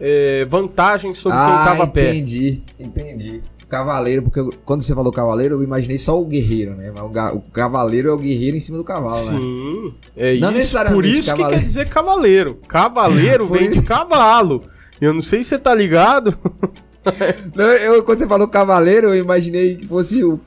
é, 0.00 0.44
vantagem 0.44 1.14
sobre 1.14 1.38
quem 1.38 1.46
ah, 1.46 1.58
estava 1.64 1.82
a 1.84 1.86
pé. 1.86 2.10
entendi, 2.10 2.62
entendi. 2.78 3.40
Cavaleiro, 3.68 4.22
porque 4.22 4.38
eu- 4.38 4.52
quando 4.64 4.82
você 4.82 4.94
falou 4.94 5.10
cavaleiro, 5.12 5.56
eu 5.56 5.62
imaginei 5.62 5.98
só 5.98 6.20
o 6.20 6.24
guerreiro, 6.24 6.76
né? 6.76 6.92
O, 7.02 7.08
ga- 7.08 7.32
o 7.34 7.40
cavaleiro 7.40 8.08
é 8.08 8.12
o 8.12 8.16
guerreiro 8.18 8.56
em 8.56 8.60
cima 8.60 8.78
do 8.78 8.84
cavalo, 8.84 9.30
né? 9.32 9.38
Sim, 9.38 9.94
é 10.16 10.36
Não 10.38 10.48
isso. 10.50 10.58
necessariamente 10.58 10.94
Por 10.94 11.04
isso 11.04 11.22
que 11.22 11.36
cavaleiro. 11.36 11.60
quer 11.62 11.66
dizer 11.66 11.88
cavaleiro. 11.88 12.54
Cavaleiro 12.68 13.46
vem 13.48 13.70
de 13.72 13.82
cavalo. 13.82 14.62
Eu 15.00 15.12
não 15.12 15.20
sei 15.20 15.42
se 15.42 15.50
você 15.50 15.58
tá 15.58 15.74
ligado. 15.74 16.36
Não, 17.54 17.64
eu, 17.64 18.02
quando 18.02 18.18
você 18.18 18.26
falou 18.26 18.48
cavaleiro, 18.48 19.14
eu 19.14 19.22
imaginei 19.22 19.76
que 19.76 19.86
fosse 19.86 20.24
o. 20.24 20.40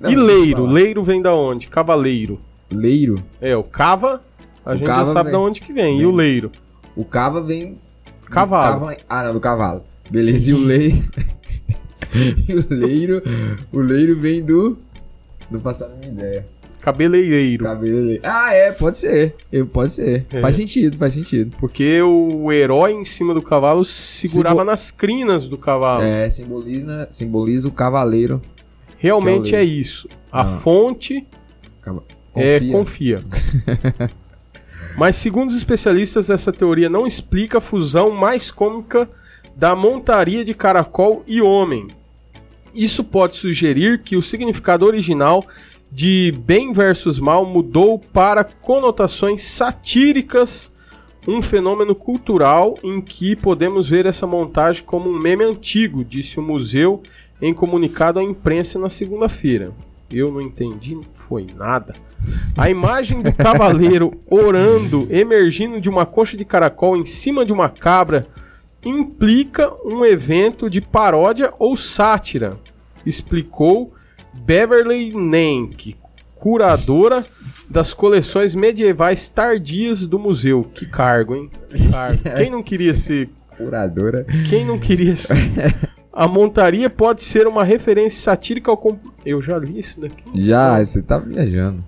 Não, 0.00 0.10
e 0.10 0.14
leiro? 0.16 0.66
Leiro 0.66 1.02
vem 1.02 1.22
da 1.22 1.34
onde? 1.34 1.66
Cavaleiro. 1.68 2.38
Leiro. 2.70 3.16
É, 3.40 3.56
o 3.56 3.62
cava, 3.64 4.22
a 4.64 4.70
O 4.74 4.76
gente 4.76 4.86
cava 4.86 5.06
já 5.06 5.12
sabe 5.12 5.30
vem- 5.30 5.32
da 5.32 5.38
onde 5.44 5.60
que 5.62 5.72
vem. 5.72 5.96
E 5.96 5.98
vem. 5.98 6.06
o 6.06 6.10
leiro? 6.10 6.52
O 6.94 7.02
cava 7.04 7.40
vem. 7.42 7.78
Cavalo. 8.32 8.80
Cava- 8.86 8.96
Ah, 9.08 9.22
não, 9.24 9.32
do 9.32 9.40
cavalo. 9.40 9.82
Beleza, 10.10 10.50
e 10.50 10.54
o 10.54 10.58
leiro. 10.58 11.04
e 12.48 12.54
o 12.54 12.66
leiro. 12.74 13.22
O 13.72 13.78
leiro 13.80 14.18
vem 14.18 14.42
do. 14.42 14.78
Não 15.50 15.60
faço 15.60 15.84
a 15.84 15.88
mínima 15.88 16.12
ideia. 16.20 16.46
Cabeleireiro. 16.80 17.62
Cabelo. 17.62 18.18
Ah, 18.24 18.52
é, 18.52 18.72
pode 18.72 18.98
ser. 18.98 19.36
Eu, 19.52 19.66
pode 19.66 19.92
ser. 19.92 20.26
É. 20.32 20.40
Faz 20.40 20.56
sentido, 20.56 20.96
faz 20.96 21.14
sentido. 21.14 21.56
Porque 21.60 22.02
o 22.02 22.50
herói 22.52 22.90
em 22.92 23.04
cima 23.04 23.32
do 23.32 23.40
cavalo 23.40 23.84
segurava 23.84 24.56
Simbol- 24.56 24.64
nas 24.64 24.90
crinas 24.90 25.48
do 25.48 25.56
cavalo. 25.56 26.02
É, 26.02 26.28
simboliza, 26.28 27.06
simboliza 27.10 27.68
o 27.68 27.72
cavaleiro. 27.72 28.42
Realmente 28.98 29.54
é 29.54 29.62
isso. 29.62 30.08
A 30.30 30.40
Ah. 30.42 30.44
fonte 30.58 31.24
Cava- 31.80 32.02
é 32.34 32.58
Confia. 32.72 33.20
Mas 34.96 35.16
segundo 35.16 35.50
os 35.50 35.56
especialistas, 35.56 36.28
essa 36.28 36.52
teoria 36.52 36.88
não 36.88 37.06
explica 37.06 37.58
a 37.58 37.60
fusão 37.60 38.10
mais 38.10 38.50
cômica 38.50 39.08
da 39.56 39.74
montaria 39.74 40.44
de 40.44 40.54
caracol 40.54 41.22
e 41.26 41.40
homem. 41.40 41.88
Isso 42.74 43.04
pode 43.04 43.36
sugerir 43.36 44.02
que 44.02 44.16
o 44.16 44.22
significado 44.22 44.86
original 44.86 45.44
de 45.90 46.32
bem 46.44 46.72
versus 46.72 47.18
mal 47.18 47.44
mudou 47.44 47.98
para 47.98 48.44
conotações 48.44 49.42
satíricas, 49.42 50.72
um 51.28 51.42
fenômeno 51.42 51.94
cultural 51.94 52.74
em 52.82 53.00
que 53.00 53.36
podemos 53.36 53.88
ver 53.88 54.06
essa 54.06 54.26
montagem 54.26 54.82
como 54.84 55.10
um 55.10 55.18
meme 55.18 55.44
antigo, 55.44 56.02
disse 56.02 56.40
o 56.40 56.42
museu 56.42 57.02
em 57.40 57.52
comunicado 57.52 58.18
à 58.18 58.22
imprensa 58.22 58.78
na 58.78 58.88
segunda-feira. 58.88 59.72
Eu 60.12 60.30
não 60.30 60.40
entendi, 60.40 60.94
não 60.94 61.02
foi 61.02 61.46
nada. 61.56 61.94
A 62.56 62.70
imagem 62.70 63.22
do 63.22 63.32
cavaleiro 63.32 64.20
orando, 64.28 65.06
emergindo 65.10 65.80
de 65.80 65.88
uma 65.88 66.06
concha 66.06 66.36
de 66.36 66.44
caracol 66.44 66.96
em 66.96 67.04
cima 67.04 67.44
de 67.44 67.52
uma 67.52 67.68
cabra, 67.68 68.26
implica 68.84 69.72
um 69.84 70.04
evento 70.04 70.68
de 70.68 70.80
paródia 70.80 71.52
ou 71.58 71.76
sátira, 71.76 72.58
explicou 73.06 73.94
Beverly 74.34 75.12
Nank, 75.16 75.96
curadora 76.34 77.24
das 77.68 77.94
coleções 77.94 78.54
medievais 78.54 79.28
tardias 79.28 80.06
do 80.06 80.18
museu. 80.18 80.64
Que 80.74 80.86
cargo, 80.86 81.34
hein? 81.34 81.50
Que 81.68 81.88
cargo. 81.90 82.22
Quem 82.36 82.50
não 82.50 82.62
queria 82.62 82.92
ser 82.92 83.30
Curadora. 83.56 84.26
quem 84.48 84.64
não 84.64 84.78
queria 84.78 85.14
ser? 85.14 85.36
A 86.12 86.28
montaria 86.28 86.90
pode 86.90 87.24
ser 87.24 87.46
uma 87.46 87.64
referência 87.64 88.20
satírica 88.22 88.70
ao. 88.70 88.76
com- 88.76 88.98
Eu 89.24 89.40
já 89.40 89.56
li 89.58 89.78
isso 89.78 90.00
daqui? 90.00 90.22
Já, 90.34 90.84
você 90.84 91.00
tá 91.02 91.18
viajando. 91.18 91.82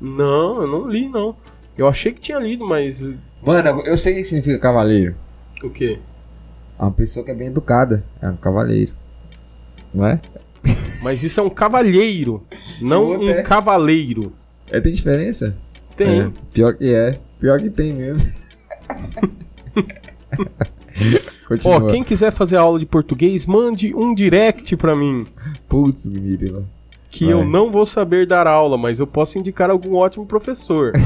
Não, 0.00 0.62
eu 0.62 0.66
não 0.68 0.88
li, 0.88 1.08
não. 1.08 1.34
Eu 1.78 1.88
achei 1.88 2.12
que 2.12 2.20
tinha 2.20 2.38
lido, 2.38 2.66
mas. 2.66 3.00
uh, 3.02 3.14
Mano, 3.42 3.82
eu 3.86 3.96
sei 3.96 4.12
o 4.12 4.16
que 4.16 4.24
significa 4.24 4.58
cavaleiro. 4.58 5.14
O 5.64 5.70
quê? 5.70 5.98
É 6.78 6.82
uma 6.82 6.92
pessoa 6.92 7.24
que 7.24 7.30
é 7.30 7.34
bem 7.34 7.48
educada. 7.48 8.04
É 8.20 8.28
um 8.28 8.36
cavaleiro. 8.36 8.92
Não 9.94 10.06
é? 10.06 10.20
Mas 11.02 11.22
isso 11.22 11.40
é 11.40 11.42
um 11.42 11.48
cavalheiro, 11.50 12.44
não 12.82 13.08
um 13.10 13.28
é- 13.30 13.42
cavaleiro. 13.42 14.32
É, 14.70 14.78
tem 14.80 14.92
diferença? 14.92 15.56
Tem. 15.96 16.20
É, 16.20 16.30
pior 16.52 16.74
que 16.74 16.92
é. 16.92 17.14
Pior 17.38 17.58
que 17.58 17.70
tem 17.70 17.94
mesmo. 17.94 18.30
Continua. 21.46 21.76
Ó, 21.76 21.80
quem 21.86 22.02
quiser 22.04 22.30
fazer 22.30 22.56
aula 22.56 22.78
de 22.78 22.86
português, 22.86 23.44
mande 23.46 23.94
um 23.94 24.14
direct 24.14 24.76
pra 24.76 24.94
mim. 24.94 25.26
Putz. 25.68 26.08
Que 27.10 27.24
Vai. 27.24 27.34
eu 27.34 27.44
não 27.44 27.72
vou 27.72 27.84
saber 27.84 28.24
dar 28.26 28.46
aula, 28.46 28.78
mas 28.78 29.00
eu 29.00 29.06
posso 29.06 29.36
indicar 29.38 29.68
algum 29.70 29.94
ótimo 29.96 30.24
professor. 30.26 30.92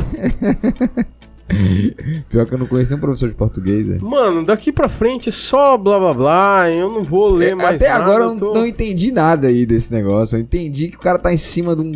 Pior 2.28 2.46
que 2.46 2.54
eu 2.54 2.58
não 2.58 2.66
conheço 2.66 2.90
nenhum 2.90 3.00
professor 3.02 3.28
de 3.28 3.34
português, 3.34 3.86
velho. 3.86 4.04
Mano, 4.04 4.44
daqui 4.44 4.72
pra 4.72 4.88
frente 4.88 5.28
é 5.28 5.32
só 5.32 5.76
blá 5.76 5.98
blá 5.98 6.14
blá. 6.14 6.70
Eu 6.70 6.88
não 6.88 7.04
vou 7.04 7.32
ler 7.32 7.52
É, 7.52 7.54
mais 7.54 7.76
Até 7.76 7.88
nada. 7.88 8.02
agora 8.04 8.24
eu 8.24 8.30
eu 8.32 8.36
tô- 8.38 8.54
não 8.54 8.66
entendi 8.66 9.12
nada 9.12 9.48
aí 9.48 9.64
desse 9.66 9.92
negócio. 9.92 10.36
Eu 10.36 10.40
entendi 10.40 10.88
que 10.88 10.96
o 10.96 11.00
cara 11.00 11.18
tá 11.18 11.32
em 11.32 11.36
cima 11.36 11.76
de 11.76 11.82
um, 11.82 11.92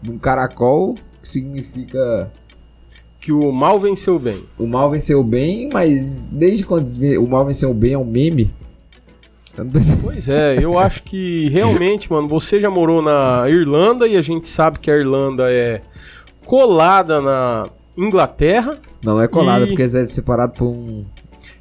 de 0.00 0.10
um 0.12 0.18
caracol, 0.18 0.94
que 1.20 1.28
significa 1.28 2.30
Que 3.24 3.32
o 3.32 3.50
mal 3.50 3.80
venceu 3.80 4.16
o 4.16 4.18
bem. 4.18 4.44
o 4.58 4.66
mal 4.66 4.90
venceu 4.90 5.18
o 5.20 5.24
bem, 5.24 5.70
mas 5.72 6.28
desde 6.28 6.62
quando 6.64 6.86
o 7.22 7.26
mal 7.26 7.46
venceu 7.46 7.70
o 7.70 7.74
bem 7.74 7.94
é 7.94 7.98
um 7.98 8.04
meme? 8.04 8.52
Pois 10.02 10.28
é, 10.28 10.56
eu 10.60 10.78
acho 10.78 11.02
que 11.04 11.48
realmente, 11.48 12.10
mano, 12.12 12.26
você 12.28 12.60
já 12.60 12.68
morou 12.68 13.00
na 13.00 13.48
Irlanda 13.48 14.06
e 14.08 14.16
a 14.16 14.22
gente 14.22 14.48
sabe 14.48 14.78
que 14.80 14.90
a 14.90 14.96
Irlanda 14.96 15.50
é 15.50 15.80
colada 16.44 17.20
na 17.20 17.66
Inglaterra. 17.96 18.76
Não 19.02 19.20
é 19.20 19.28
colado, 19.28 19.64
E- 19.64 19.68
porque 19.68 19.82
é 19.84 20.06
separado 20.08 20.54
por 20.54 20.66
um. 20.66 21.04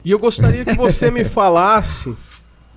E 0.03 0.11
eu 0.11 0.19
gostaria 0.19 0.65
que 0.65 0.75
você 0.75 1.09
me 1.11 1.23
falasse 1.25 2.13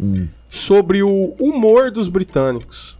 Hum. 0.01 0.29
sobre 0.51 1.03
o 1.03 1.35
humor 1.41 1.91
dos 1.91 2.09
britânicos. 2.09 2.97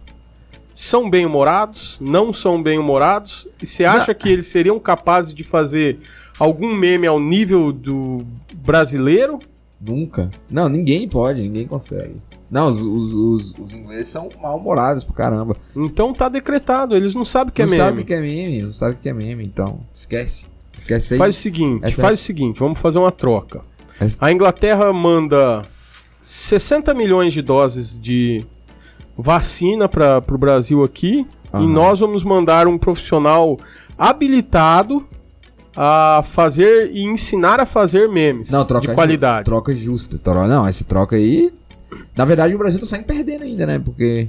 São 0.79 1.09
bem-humorados? 1.09 1.97
Não 1.99 2.31
são 2.31 2.61
bem-humorados? 2.61 3.47
E 3.59 3.65
você 3.65 3.83
acha 3.83 4.13
que 4.13 4.29
eles 4.29 4.45
seriam 4.45 4.79
capazes 4.79 5.33
de 5.33 5.43
fazer 5.43 5.97
algum 6.37 6.71
meme 6.75 7.07
ao 7.07 7.19
nível 7.19 7.71
do 7.73 8.23
brasileiro? 8.57 9.39
Nunca. 9.81 10.29
Não, 10.47 10.69
ninguém 10.69 11.09
pode, 11.09 11.41
ninguém 11.41 11.65
consegue. 11.65 12.21
Não, 12.49 12.67
os, 12.67 12.79
os, 12.79 13.13
os, 13.15 13.53
os 13.57 13.73
ingleses 13.73 14.07
são 14.09 14.29
mal-humorados 14.39 15.03
pro 15.03 15.15
caramba. 15.15 15.57
Então 15.75 16.13
tá 16.13 16.29
decretado, 16.29 16.95
eles 16.95 17.15
não 17.15 17.25
sabem 17.25 17.49
o 17.49 17.53
que 17.53 17.63
é 17.63 17.65
não 17.65 17.71
meme. 17.71 17.83
sabe 17.83 18.01
o 18.01 18.05
que 18.05 18.13
é 18.13 18.21
meme, 18.21 18.61
não 18.61 18.71
sabe 18.71 18.93
o 18.93 18.97
que 18.97 19.09
é 19.09 19.13
meme, 19.13 19.43
então 19.43 19.79
esquece. 19.91 20.45
Esquece 20.77 21.15
aí. 21.15 21.17
Faz 21.17 21.35
o 21.35 21.39
seguinte, 21.39 21.85
Essa- 21.85 22.03
faz 22.03 22.19
o 22.19 22.23
seguinte, 22.23 22.59
vamos 22.59 22.77
fazer 22.79 22.99
uma 22.99 23.11
troca. 23.11 23.61
Essa- 23.99 24.23
A 24.23 24.31
Inglaterra 24.31 24.93
manda 24.93 25.63
60 26.21 26.93
milhões 26.93 27.33
de 27.33 27.41
doses 27.41 27.99
de 27.99 28.43
vacina 29.17 29.89
para 29.89 30.23
o 30.29 30.37
Brasil 30.37 30.83
aqui 30.83 31.25
e 31.53 31.57
Aham. 31.57 31.67
nós 31.67 31.99
vamos 31.99 32.23
mandar 32.23 32.67
um 32.67 32.77
profissional 32.77 33.57
habilitado 33.97 35.07
a 35.75 36.23
fazer 36.23 36.91
e 36.91 37.03
ensinar 37.03 37.59
a 37.59 37.65
fazer 37.65 38.09
memes 38.09 38.49
Não, 38.49 38.65
troca 38.65 38.87
de 38.87 38.93
qualidade. 38.93 39.45
Troca 39.45 39.73
justa. 39.75 40.19
Não, 40.47 40.67
essa 40.67 40.83
troca 40.83 41.15
aí. 41.15 41.53
Na 42.15 42.25
verdade, 42.25 42.55
o 42.55 42.57
Brasil 42.57 42.79
tá 42.79 42.85
saindo 42.85 43.05
perdendo 43.05 43.43
ainda, 43.43 43.65
né? 43.65 43.79
Porque. 43.79 44.27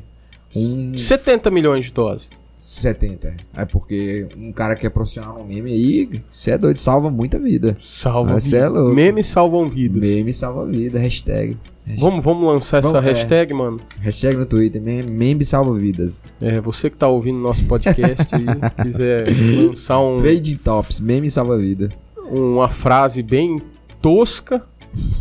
Um 0.54 0.96
70 0.96 1.50
milhões 1.50 1.86
de 1.86 1.92
doses. 1.92 2.30
70. 2.68 3.34
É 3.56 3.64
porque 3.64 4.26
um 4.36 4.52
cara 4.52 4.76
que 4.76 4.86
é 4.86 4.90
profissional 4.90 5.38
no 5.38 5.44
meme 5.44 5.72
aí, 5.72 6.08
você 6.30 6.50
é 6.50 6.58
doido, 6.58 6.76
salva 6.76 7.10
muita 7.10 7.38
vida. 7.38 7.74
Salva 7.80 8.36
Ah, 8.36 8.40
cê 8.40 8.56
é 8.56 8.60
vidas. 8.60 8.74
louco. 8.74 8.94
Memes 8.94 9.26
salvam 9.26 9.66
vidas. 9.66 10.02
Meme 10.02 10.32
salva 10.34 10.66
vida, 10.66 10.98
hashtag. 10.98 11.56
Vamos, 11.98 12.22
vamos 12.22 12.44
lançar 12.44 12.78
essa 12.80 12.88
Vamos, 12.92 13.06
é. 13.08 13.12
hashtag, 13.12 13.54
mano. 13.54 13.78
Hashtag 14.00 14.36
no 14.36 14.44
Twitter, 14.44 14.82
meme, 14.82 15.10
meme 15.10 15.44
salva 15.46 15.72
vidas. 15.78 16.22
É, 16.42 16.60
você 16.60 16.90
que 16.90 16.96
tá 16.98 17.08
ouvindo 17.08 17.38
nosso 17.38 17.64
podcast 17.64 18.26
aí, 18.34 18.44
quiser 18.84 19.24
lançar 19.66 19.98
um, 20.00 20.18
Trading 20.18 20.56
Tops, 20.56 21.00
meme 21.00 21.30
salva 21.30 21.56
vida. 21.56 21.88
uma 22.30 22.68
frase 22.68 23.22
bem 23.22 23.56
tosca 24.02 24.62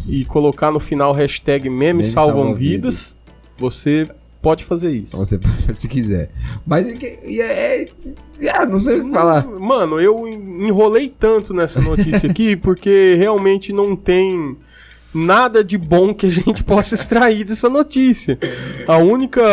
e 0.10 0.26
colocar 0.26 0.70
no 0.70 0.82
final 0.82 1.14
hashtag 1.14 1.70
memes 1.70 1.80
Memes 1.88 2.08
salvam 2.08 2.36
salvam 2.48 2.56
vidas, 2.56 3.16
você 3.58 4.06
pode 4.48 4.64
fazer 4.64 4.92
isso. 4.92 5.18
Você 5.18 5.38
pode, 5.40 5.76
se 5.76 5.88
quiser. 5.90 6.30
Mas 6.66 6.88
é 6.88 6.94
que. 6.94 7.20
e 7.24 7.42
É, 7.42 7.82
é, 7.84 7.88
ah, 8.54 8.66
não 8.66 8.78
sei 8.78 9.02
o 9.02 9.06
que 9.06 9.12
falar. 9.12 9.46
Mano, 9.46 10.00
eu 10.00 10.26
en- 10.26 10.68
enrolei 10.68 11.10
tanto 11.10 11.54
nessa 11.54 11.82
notícia 11.82 12.30
aqui 12.30 12.56
porque 12.58 13.16
realmente 13.18 13.74
não 13.74 13.94
tem 13.94 14.56
nada 15.14 15.64
de 15.64 15.78
bom 15.78 16.14
que 16.14 16.28
a 16.28 16.30
gente 16.30 16.64
possa 16.64 16.96
extrair 16.96 17.44
dessa 17.44 17.68
notícia. 17.70 18.38
A 18.88 18.98
única 18.98 19.44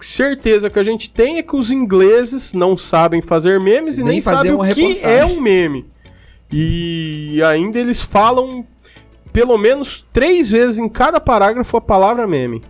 certeza 0.00 0.68
que 0.68 0.78
a 0.78 0.84
gente 0.84 1.08
tem 1.08 1.38
é 1.38 1.42
que 1.42 1.56
os 1.56 1.70
ingleses 1.70 2.52
não 2.52 2.76
sabem 2.76 3.22
fazer 3.22 3.58
memes 3.60 3.96
e 3.96 4.02
nem, 4.02 4.14
Nem 4.14 4.20
sabem 4.20 4.52
o 4.52 4.58
que 4.60 4.88
reportagem. 4.88 5.18
é 5.18 5.24
um 5.24 5.40
meme. 5.40 5.86
E 6.52 7.40
ainda 7.46 7.78
eles 7.78 8.00
falam 8.02 8.64
pelo 9.32 9.56
menos 9.58 10.04
três 10.12 10.50
vezes 10.50 10.78
em 10.78 10.88
cada 10.88 11.18
parágrafo 11.20 11.76
a 11.76 11.80
palavra 11.80 12.26
meme. 12.26 12.60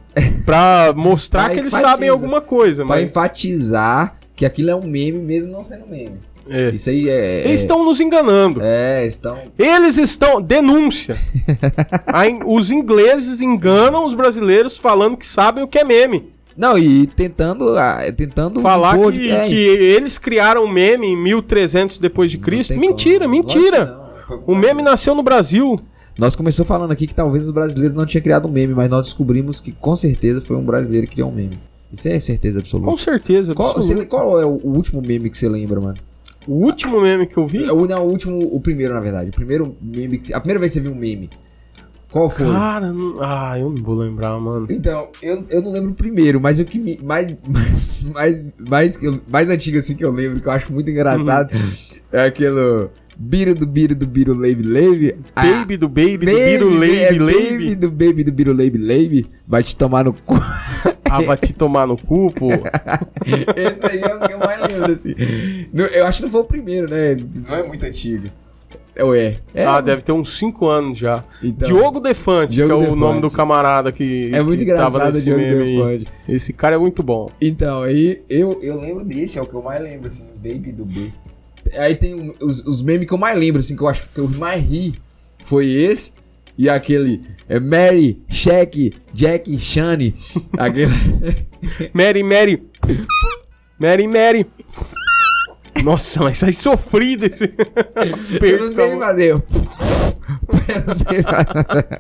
Pra 0.45 0.93
mostrar 0.95 1.45
Pra 1.47 1.55
que 1.55 1.61
eles 1.61 1.73
sabem 1.73 2.09
alguma 2.09 2.41
coisa. 2.41 2.85
Pra 2.85 2.97
Mas, 2.97 3.05
enfatizar 3.11 4.17
que 4.37 4.45
aquilo 4.45 4.71
é 4.71 4.75
um 4.77 4.83
meme 4.87 5.19
mesmo 5.19 5.51
não 5.53 5.63
sendo 5.63 5.87
meme. 5.87 6.19
é. 6.49 6.71
Isso 6.71 6.91
aí 6.91 7.09
é. 7.09 7.45
Eles 7.47 7.61
estão 7.63 7.85
nos 7.85 8.01
enganando. 8.01 8.61
É, 8.63 9.07
estão. 9.07 9.39
Eles 9.59 9.97
estão. 9.97 10.41
Denúncia! 10.43 11.17
Os 12.47 12.71
ingleses 12.71 13.41
enganam 13.41 14.05
os 14.07 14.15
brasileiros 14.15 14.77
falando 14.77 15.17
que 15.17 15.27
sabem 15.27 15.63
o 15.65 15.69
que 15.69 15.79
é 15.79 15.85
meme. 15.85 16.33
Não, 16.57 16.79
e 16.79 17.07
tentando. 17.07 17.77
ah, 17.77 17.99
Tentando 18.17 18.61
Falar 18.61 18.97
impor- 18.97 19.13
que, 19.13 19.29
é, 19.31 19.47
que 19.49 19.55
eles 19.57 20.19
criaram 20.19 20.65
o 20.65 20.69
meme 20.73 21.09
em 21.09 21.17
1300 21.21 21.99
depois 21.99 22.31
de 22.31 22.39
Cristo. 22.39 22.75
Mentira, 22.79 23.25
como. 23.25 23.31
mentira! 23.37 23.97
O 24.47 24.55
meme 24.55 24.81
nasceu 24.83 25.15
no 25.15 25.23
Brasil. 25.23 25.81
Nós 26.19 26.37
começamos 26.37 26.69
falando 26.69 26.91
aqui 26.93 27.07
que 27.07 27.15
talvez 27.15 27.47
os 27.47 27.53
brasileiros 27.53 27.97
não 27.97 28.07
tinham 28.07 28.23
criado 28.23 28.47
um 28.49 28.53
meme, 28.53 28.73
mas 28.75 28.89
nós 28.89 29.07
descobrimos 29.09 29.61
que 29.61 29.73
com 29.73 29.97
certeza 29.97 30.41
foi 30.41 30.57
um 30.57 30.65
brasileiro 30.65 31.07
que 31.07 31.15
criou 31.15 31.31
um 31.31 31.35
meme. 31.35 31.59
Isso 31.93 32.09
é 32.09 32.19
certeza 32.21 32.61
absoluta. 32.61 32.91
Com 32.91 32.97
certeza. 32.97 33.55
Qual, 33.55 33.71
absoluta. 33.71 34.01
você- 34.01 34.07
qual 34.07 34.41
é 34.41 34.45
o 34.47 34.61
último 34.65 35.03
meme 35.03 35.29
que 35.31 35.37
você 35.37 35.49
lembra, 35.49 35.81
mano? 35.81 35.97
O 36.47 36.53
último 36.65 37.01
meme 37.01 37.27
que 37.27 37.37
eu 37.37 37.47
vi. 37.47 37.69
O, 37.71 37.87
não, 37.87 38.07
o 38.07 38.11
último, 38.11 38.39
o 38.39 38.61
primeiro, 38.61 38.95
na 38.95 39.01
verdade. 39.01 39.31
O 39.31 39.33
primeiro 39.33 39.77
meme. 39.81 40.19
que- 40.19 40.33
A 40.35 40.41
primeira 40.41 40.61
vez 40.61 40.73
que 40.73 40.79
você 40.79 40.83
viu 40.85 40.93
um 40.93 40.99
meme. 41.01 41.31
Qual 42.13 42.31
foi? 42.31 42.47
Cara, 42.47 42.93
não- 42.93 43.15
ah, 43.21 43.59
eu 43.59 43.71
não 43.71 43.83
vou 43.83 43.97
lembrar, 43.97 44.39
mano. 44.39 44.67
Então, 44.71 45.09
eu, 45.21 45.43
eu 45.51 45.63
não 45.63 45.73
lembro 45.73 45.91
o 45.91 45.95
primeiro, 45.95 46.41
mas 46.41 46.61
o 46.61 46.65
que 46.65 46.79
me, 46.79 46.97
mais, 47.03 47.37
mais, 47.49 48.03
mais, 48.03 48.43
mais, 48.71 48.99
mais 49.29 49.51
antigo 49.51 49.79
assim 49.79 49.97
que 49.97 50.05
eu 50.05 50.13
lembro, 50.13 50.41
que 50.41 50.47
eu 50.47 50.53
acho 50.53 50.73
muito 50.73 50.89
engraçado, 50.91 51.51
é 52.13 52.25
aquele 52.27 52.89
Biro 53.19 53.55
do 53.55 53.67
Biro 53.67 53.95
do 53.95 54.07
Biro 54.07 54.35
Lave 54.35 54.63
Lave. 54.63 55.17
Baby 55.35 55.77
do 55.77 55.89
Baby, 55.89 56.19
do 56.19 56.27
Biro 56.27 56.85
é 56.85 57.11
Lave 57.11 57.19
Baby 57.19 57.75
do 57.75 57.91
Baby 57.91 58.25
do 58.25 58.33
Biro 58.33 58.53
Lave 58.53 58.79
Lave. 58.79 59.27
Vai 59.47 59.63
te 59.63 59.77
tomar 59.77 60.05
no 60.05 60.13
cu. 60.13 60.35
Ah, 61.05 61.23
vai 61.23 61.37
te 61.37 61.53
tomar 61.53 61.87
no 61.87 61.97
cu, 61.97 62.33
pô. 62.33 62.49
Esse 63.57 63.87
aí 63.87 64.01
é 64.01 64.15
o 64.15 64.21
que 64.21 64.33
eu 64.33 64.39
mais 64.39 64.61
lembro, 64.61 64.93
assim. 64.93 65.15
Eu 65.73 66.07
acho 66.07 66.19
que 66.19 66.25
não 66.25 66.31
foi 66.31 66.41
o 66.41 66.45
primeiro, 66.45 66.89
né? 66.89 67.17
Não 67.49 67.57
é 67.57 67.63
muito 67.63 67.85
antigo. 67.87 68.27
Ou 69.01 69.15
é? 69.15 69.37
Ah, 69.67 69.81
deve 69.81 70.03
ter 70.03 70.13
uns 70.13 70.39
5 70.39 70.67
anos 70.67 70.99
já. 70.99 71.25
então, 71.43 71.67
Diogo 71.67 71.99
Defante, 72.01 72.55
Diogo 72.55 72.69
que 72.69 72.73
é 72.73 72.77
o 72.77 72.81
Defante. 72.81 73.01
nome 73.01 73.21
do 73.21 73.31
camarada 73.31 73.91
que, 73.91 74.31
É 74.33 74.41
muito 74.41 74.59
que 74.59 74.65
engraçado 74.65 75.13
nesse 75.13 75.25
Diogo 75.25 75.41
meme. 75.41 75.77
Defante. 75.77 76.07
Esse 76.29 76.53
cara 76.53 76.77
é 76.77 76.79
muito 76.79 77.03
bom. 77.03 77.29
Então, 77.41 77.83
aí 77.83 78.23
eu, 78.31 78.57
eu 78.63 78.79
lembro 78.79 79.05
desse, 79.05 79.37
é 79.39 79.43
o 79.43 79.47
que 79.47 79.55
eu 79.55 79.63
mais 79.63 79.83
lembro, 79.83 80.07
assim, 80.07 80.27
Baby 80.37 80.71
do 80.73 80.85
B. 80.85 81.11
Aí 81.77 81.95
tem 81.95 82.15
um- 82.15 82.33
os, 82.43 82.65
os 82.65 82.83
memes 82.83 83.07
que 83.07 83.15
eu 83.15 83.19
mais 83.19 83.39
lembro, 83.39 83.61
assim, 83.61 83.77
que 83.77 83.83
eu 83.83 83.89
acho 83.89 84.09
que 84.09 84.19
eu 84.21 84.29
mais 84.29 84.63
ri 84.63 84.95
foi 85.47 85.67
esse. 85.71 86.13
E 86.57 86.69
aquele 86.69 87.21
é 87.49 87.59
Mary, 87.59 88.23
Shaq, 88.29 88.93
Jack, 89.13 89.59
Shane. 89.59 90.15
Aquele. 90.57 90.93
Mary, 91.93 92.23
Mary. 92.23 92.63
Mary, 93.79 94.07
Mary. 94.07 94.47
Nossa, 95.83 96.21
mas 96.23 96.39
sai 96.39 96.53
sofrido 96.53 97.27
esse. 97.27 97.45
eu 98.41 98.59
não 98.61 98.73
sei 98.73 98.99
fazer. 98.99 99.31
Eu 99.33 99.43
não 100.87 100.95
sei 100.95 101.23
fazer. 101.23 101.99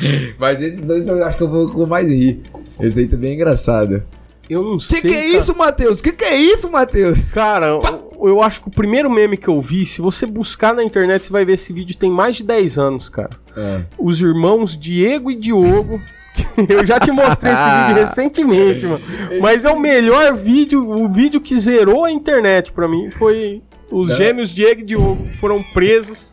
Mas 0.38 0.62
esses 0.62 0.80
dois 0.80 1.06
eu 1.06 1.22
acho 1.24 1.36
que 1.36 1.42
eu 1.42 1.50
vou, 1.50 1.86
mais 1.86 2.10
rir. 2.10 2.40
Esse 2.80 3.00
aí 3.00 3.06
também 3.06 3.32
é 3.32 3.34
engraçado. 3.34 4.02
Eu 4.50 4.62
não 4.64 4.78
sei. 4.80 5.00
Que 5.00 5.08
que 5.08 5.14
é 5.14 5.20
cara. 5.22 5.36
isso, 5.38 5.56
Matheus? 5.56 6.00
Que 6.00 6.12
que 6.12 6.24
é 6.24 6.36
isso, 6.36 6.68
Matheus? 6.70 7.18
Cara, 7.32 7.66
eu- 7.68 8.10
eu 8.22 8.42
acho 8.42 8.60
que 8.62 8.68
o 8.68 8.70
primeiro 8.70 9.08
meme 9.08 9.36
que 9.36 9.48
eu 9.48 9.60
vi, 9.60 9.86
se 9.86 10.00
você 10.02 10.26
buscar 10.26 10.74
na 10.74 10.82
internet, 10.82 11.24
você 11.26 11.32
vai 11.32 11.44
ver 11.44 11.52
esse 11.54 11.72
vídeo 11.72 11.96
tem 11.96 12.10
mais 12.10 12.36
de 12.36 12.42
10 12.42 12.76
anos, 12.78 13.08
cara. 13.08 13.30
É. 13.56 13.82
Os 13.98 14.20
irmãos 14.20 14.76
Diego 14.76 15.30
e 15.30 15.34
Diogo. 15.36 16.00
que 16.34 16.42
Eu 16.72 16.84
já 16.84 16.98
te 17.00 17.10
mostrei 17.10 17.52
esse 17.52 17.86
vídeo 17.88 18.04
recentemente, 18.06 18.86
mano. 18.86 19.00
Mas 19.40 19.64
é 19.64 19.70
o 19.70 19.78
melhor 19.78 20.34
vídeo, 20.34 20.86
o 20.88 21.08
vídeo 21.08 21.40
que 21.40 21.58
zerou 21.58 22.04
a 22.04 22.10
internet 22.10 22.72
pra 22.72 22.86
mim 22.88 23.10
foi 23.10 23.62
os 23.90 24.08
Não. 24.10 24.16
gêmeos 24.16 24.50
Diego 24.50 24.80
e 24.80 24.84
Diogo 24.84 25.24
que 25.26 25.36
foram 25.38 25.62
presos 25.72 26.32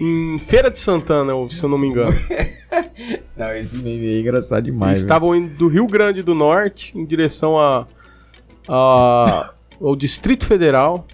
em 0.00 0.38
Feira 0.38 0.70
de 0.70 0.78
Santana, 0.80 1.32
se 1.48 1.62
eu 1.62 1.68
não 1.68 1.78
me 1.78 1.88
engano. 1.88 2.12
Não, 3.36 3.52
esse 3.54 3.76
meme 3.78 4.06
aí 4.06 4.16
é 4.16 4.20
engraçado 4.20 4.58
Eles 4.66 4.72
demais. 4.72 4.92
velho. 4.98 5.02
estavam 5.04 5.34
indo 5.34 5.54
do 5.54 5.68
Rio 5.68 5.86
Grande 5.86 6.22
do 6.22 6.34
Norte 6.34 6.96
em 6.98 7.04
direção 7.04 7.58
a, 7.58 7.86
a- 8.68 9.50
ao 9.80 9.96
Distrito 9.96 10.44
Federal 10.46 11.06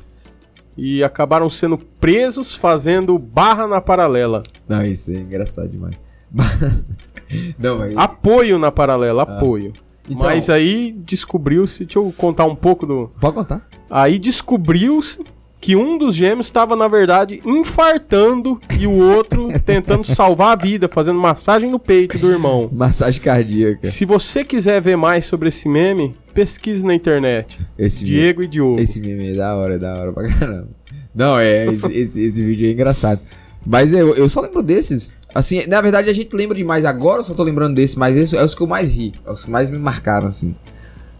e 0.76 1.02
acabaram 1.04 1.48
sendo 1.48 1.78
presos 1.78 2.54
fazendo 2.54 3.18
barra 3.18 3.66
na 3.66 3.80
paralela. 3.80 4.42
Não, 4.68 4.84
isso 4.84 5.10
é 5.12 5.16
engraçado 5.16 5.68
demais. 5.68 5.94
Não, 7.58 7.78
mas. 7.78 7.96
Apoio 7.96 8.58
na 8.58 8.70
paralela, 8.72 9.22
apoio. 9.22 9.72
Então- 10.08 10.28
Mas 10.28 10.50
aí 10.50 10.92
descobriu-se, 10.92 11.84
deixa 11.84 11.98
eu 11.98 12.12
contar 12.16 12.44
um 12.44 12.54
pouco 12.56 12.86
do. 12.86 13.10
Pode 13.20 13.34
contar. 13.34 13.66
Aí 13.88 14.18
descobriu-se 14.18 15.22
que 15.64 15.74
um 15.74 15.96
dos 15.96 16.14
gêmeos 16.14 16.46
estava, 16.46 16.76
na 16.76 16.86
verdade, 16.86 17.40
infartando 17.42 18.60
e 18.78 18.86
o 18.86 18.92
outro 18.92 19.48
tentando 19.64 20.04
salvar 20.04 20.52
a 20.52 20.62
vida, 20.62 20.90
fazendo 20.90 21.18
massagem 21.18 21.70
no 21.70 21.78
peito 21.78 22.18
do 22.18 22.30
irmão. 22.30 22.68
Massagem 22.70 23.18
cardíaca. 23.22 23.90
Se 23.90 24.04
você 24.04 24.44
quiser 24.44 24.82
ver 24.82 24.94
mais 24.94 25.24
sobre 25.24 25.48
esse 25.48 25.66
meme, 25.66 26.14
pesquise 26.34 26.84
na 26.84 26.94
internet. 26.94 27.58
Esse 27.78 28.04
Diego 28.04 28.42
e 28.42 28.46
Diogo. 28.46 28.78
Esse 28.78 29.00
meme 29.00 29.32
é 29.32 29.36
da 29.36 29.56
hora, 29.56 29.76
é 29.76 29.78
da 29.78 29.94
hora 29.94 30.12
pra 30.12 30.28
caramba. 30.28 30.68
Não, 31.14 31.38
é, 31.38 31.66
esse, 31.68 31.92
esse, 31.94 32.22
esse 32.22 32.42
vídeo 32.42 32.68
é 32.68 32.72
engraçado. 32.72 33.22
Mas 33.64 33.90
eu, 33.90 34.14
eu 34.16 34.28
só 34.28 34.42
lembro 34.42 34.62
desses. 34.62 35.14
Assim, 35.34 35.66
na 35.66 35.80
verdade 35.80 36.10
a 36.10 36.12
gente 36.12 36.36
lembra 36.36 36.54
demais 36.54 36.84
agora, 36.84 37.20
eu 37.20 37.24
só 37.24 37.32
tô 37.32 37.42
lembrando 37.42 37.74
desse, 37.74 37.98
mas 37.98 38.18
esse 38.18 38.36
é 38.36 38.44
os 38.44 38.54
que 38.54 38.60
eu 38.60 38.66
mais 38.66 38.90
ri. 38.90 39.14
É 39.24 39.32
os 39.32 39.46
que 39.46 39.50
mais 39.50 39.70
me 39.70 39.78
marcaram, 39.78 40.28
assim. 40.28 40.54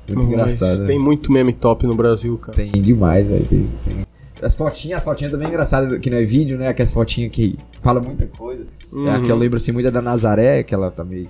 Muito 0.07 0.27
engraçado. 0.27 0.81
né? 0.81 0.87
Tem 0.87 0.99
muito 0.99 1.33
meme 1.33 1.55
top 1.55 1.87
no 1.87 1.95
Brasil, 1.95 2.37
cara. 2.37 2.55
Tem 2.55 2.71
demais, 2.71 3.27
velho. 3.27 3.47
Tem, 3.47 3.71
tem. 3.87 4.14
As 4.43 4.55
fotinhas, 4.55 4.99
as 4.99 5.05
fotinhas 5.05 5.33
também 5.33 5.47
é 5.47 5.51
engraçadas, 5.51 5.99
que 5.99 6.11
não 6.11 6.19
é 6.19 6.25
vídeo, 6.25 6.59
né? 6.59 6.69
Aquelas 6.69 6.91
fotinhas 6.91 7.31
que 7.33 7.57
fala 7.83 8.01
muita 8.01 8.27
coisa. 8.27 8.67
Uhum. 8.93 9.07
É 9.07 9.13
a 9.13 9.21
que 9.21 9.31
eu 9.31 9.37
lembro 9.37 9.57
assim 9.57 9.73
muito 9.73 9.87
é 9.89 9.91
da 9.91 10.03
Nazaré, 10.03 10.63
que 10.63 10.75
ela 10.75 10.91
tá 10.91 11.05
meio. 11.05 11.29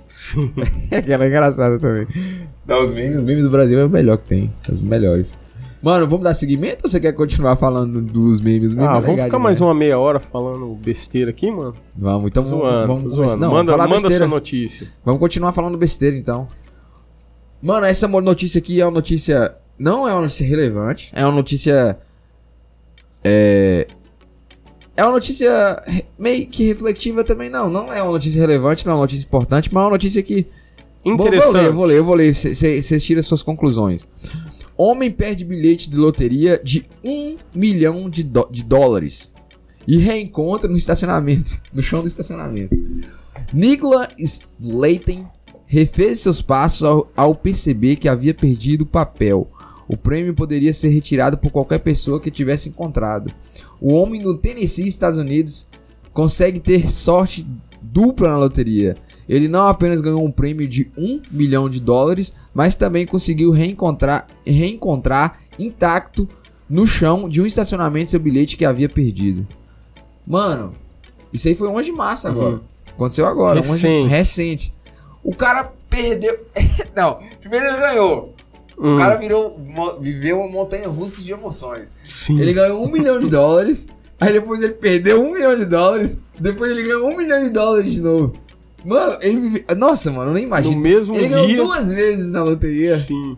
Aquela 0.91 1.23
é 1.25 1.27
engraçada 1.27 1.77
também. 1.77 2.07
Não, 2.65 2.81
os 2.81 2.91
memes, 2.91 3.19
os 3.19 3.25
memes 3.25 3.43
do 3.43 3.49
Brasil 3.49 3.79
é 3.79 3.85
o 3.85 3.89
melhor 3.89 4.17
que 4.17 4.27
tem. 4.29 4.53
Os 4.69 4.81
melhores. 4.81 5.37
Mano, 5.81 6.07
vamos 6.07 6.23
dar 6.23 6.33
seguimento 6.33 6.79
ou 6.85 6.89
você 6.89 6.99
quer 6.99 7.11
continuar 7.13 7.57
falando 7.57 8.01
dos 8.01 8.41
memes? 8.41 8.69
Os 8.71 8.75
memes 8.75 8.89
Ah, 8.89 8.97
é 8.97 9.01
vamos 9.01 9.23
ficar 9.23 9.37
mais 9.37 9.61
uma 9.61 9.75
meia 9.75 9.99
hora 9.99 10.19
falando 10.19 10.73
besteira 10.73 11.29
aqui, 11.29 11.51
mano? 11.51 11.75
Vamos, 11.95 12.27
então 12.31 12.43
vamos, 12.43 12.59
zoando, 12.59 12.87
vamos 12.87 13.03
começar- 13.03 13.27
zoando. 13.27 13.39
Não, 13.45 13.51
manda 13.53 13.71
vamos 13.71 13.85
manda 13.87 14.01
besteira. 14.01 14.25
sua 14.25 14.33
notícia. 14.33 14.87
Vamos 15.05 15.19
continuar 15.19 15.51
falando 15.51 15.77
besteira 15.77 16.17
então. 16.17 16.47
Mano, 17.61 17.85
essa 17.85 18.07
notícia 18.07 18.57
aqui 18.57 18.81
é 18.81 18.85
uma 18.85 18.91
notícia. 18.91 19.55
Não 19.77 20.07
é 20.07 20.13
uma 20.13 20.21
notícia 20.21 20.47
relevante. 20.47 21.11
É 21.13 21.23
uma 21.23 21.31
notícia. 21.35 21.97
É. 23.25 23.87
É 24.97 25.03
uma 25.03 25.11
notícia 25.11 25.83
meio 26.17 26.47
que 26.47 26.63
reflexiva 26.63 27.23
também, 27.23 27.49
não. 27.49 27.69
Não 27.69 27.91
é 27.91 28.01
uma 28.01 28.13
notícia 28.13 28.39
relevante, 28.39 28.85
não 28.85 28.93
é 28.93 28.95
uma 28.95 29.01
notícia 29.01 29.25
importante, 29.25 29.69
mas 29.73 29.81
é 29.81 29.85
uma 29.85 29.91
notícia 29.91 30.23
que. 30.23 30.47
Interessante. 31.03 31.65
eu 31.65 31.73
vou 31.73 31.85
ler, 31.85 31.97
eu 31.97 32.05
vou 32.05 32.15
ler. 32.15 32.33
Vocês 32.33 33.03
tiram 33.03 33.21
suas 33.21 33.43
conclusões. 33.43 34.07
Homem 34.77 35.11
perde 35.11 35.43
bilhete 35.43 35.89
de 35.89 35.97
loteria 35.97 36.59
de 36.63 36.85
1 37.03 37.35
milhão 37.53 38.09
de, 38.09 38.23
de 38.23 38.63
dólares 38.63 39.31
e 39.87 39.97
reencontra 39.97 40.69
no 40.69 40.77
estacionamento, 40.77 41.59
no 41.73 41.81
chão 41.81 42.01
do 42.01 42.07
estacionamento. 42.07 42.75
Nicola 43.53 44.09
Slayton 44.17 45.27
refez 45.65 46.19
seus 46.19 46.41
passos 46.41 46.83
ao, 46.83 47.11
ao 47.15 47.35
perceber 47.35 47.97
que 47.97 48.07
havia 48.07 48.33
perdido 48.33 48.81
o 48.81 48.87
papel. 48.87 49.49
O 49.87 49.95
prêmio 49.97 50.33
poderia 50.33 50.73
ser 50.73 50.89
retirado 50.89 51.37
por 51.37 51.51
qualquer 51.51 51.79
pessoa 51.79 52.19
que 52.19 52.31
tivesse 52.31 52.69
encontrado. 52.69 53.31
O 53.79 53.93
homem 53.93 54.21
no 54.21 54.37
Tennessee, 54.37 54.87
Estados 54.87 55.19
Unidos, 55.19 55.67
consegue 56.13 56.59
ter 56.59 56.91
sorte 56.91 57.45
dupla 57.81 58.29
na 58.29 58.37
loteria. 58.37 58.95
Ele 59.27 59.47
não 59.47 59.67
apenas 59.67 60.01
ganhou 60.01 60.23
um 60.23 60.31
prêmio 60.31 60.67
de 60.67 60.91
1 60.97 61.21
milhão 61.31 61.69
de 61.69 61.79
dólares, 61.79 62.33
mas 62.53 62.75
também 62.75 63.05
conseguiu 63.05 63.51
reencontrar, 63.51 64.27
reencontrar 64.45 65.39
intacto 65.57 66.27
no 66.69 66.85
chão 66.85 67.29
de 67.29 67.41
um 67.41 67.45
estacionamento 67.45 68.11
seu 68.11 68.19
bilhete 68.19 68.57
que 68.57 68.65
havia 68.65 68.89
perdido. 68.89 69.47
Mano, 70.25 70.73
isso 71.31 71.47
aí 71.47 71.55
foi 71.55 71.67
11 71.67 71.85
de 71.85 71.91
março 71.91 72.27
agora. 72.27 72.55
Uhum. 72.55 72.59
Aconteceu 72.87 73.25
agora, 73.25 73.59
11 73.59 73.69
Recente. 73.71 74.09
recente. 74.09 74.73
O 75.23 75.35
cara 75.35 75.71
perdeu. 75.89 76.45
não, 76.95 77.19
primeiro 77.39 77.65
ele 77.65 77.77
ganhou. 77.77 78.33
Hum, 78.77 78.95
O 78.95 78.97
cara 78.97 79.15
virou, 79.15 79.59
viveu 80.01 80.39
uma 80.39 80.49
montanha 80.51 80.87
russa 80.87 81.23
de 81.23 81.31
emoções. 81.31 81.83
sim. 82.03 82.39
Ele 82.39 82.53
ganhou 82.53 82.83
um 82.85 82.91
milhão 82.91 83.19
de 83.19 83.27
dólares. 83.29 83.87
Aí 84.19 84.31
depois 84.33 84.61
ele 84.61 84.73
perdeu 84.73 85.21
um 85.21 85.33
milhão 85.33 85.57
de 85.57 85.65
dólares. 85.65 86.17
Depois 86.39 86.71
ele 86.71 86.83
ganhou 86.83 87.09
um 87.11 87.17
milhão 87.17 87.41
de 87.43 87.49
dólares 87.51 87.91
de 87.91 88.01
novo. 88.01 88.33
Mano, 88.83 89.17
ele 89.21 89.39
vive... 89.39 89.65
Nossa, 89.75 90.11
mano, 90.11 90.29
eu 90.29 90.33
nem 90.35 90.43
No 90.43 90.47
imagino. 90.49 90.79
mesmo 90.79 91.15
Ele 91.15 91.27
ganhou 91.27 91.47
dia. 91.47 91.57
duas 91.57 91.91
vezes 91.91 92.31
na 92.31 92.43
loteria. 92.43 92.97
Sim. 92.99 93.35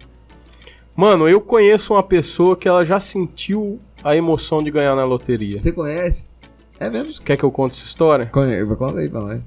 Mano, 0.95 1.29
eu 1.29 1.39
conheço 1.39 1.93
uma 1.93 2.03
pessoa 2.03 2.55
que 2.57 2.67
ela 2.67 2.83
já 2.83 2.99
sentiu 2.99 3.79
a 4.03 4.15
emoção 4.15 4.61
de 4.61 4.69
ganhar 4.71 4.95
na 4.95 5.05
loteria. 5.05 5.57
Você 5.59 5.71
conhece? 5.71 6.25
É 6.79 6.89
mesmo? 6.89 7.21
Quer 7.23 7.37
que 7.37 7.43
eu 7.43 7.51
conte 7.51 7.75
essa 7.77 7.85
história? 7.85 8.25
Conta 8.27 8.49
aí 8.99 9.09
pra 9.09 9.21
nós. 9.21 9.41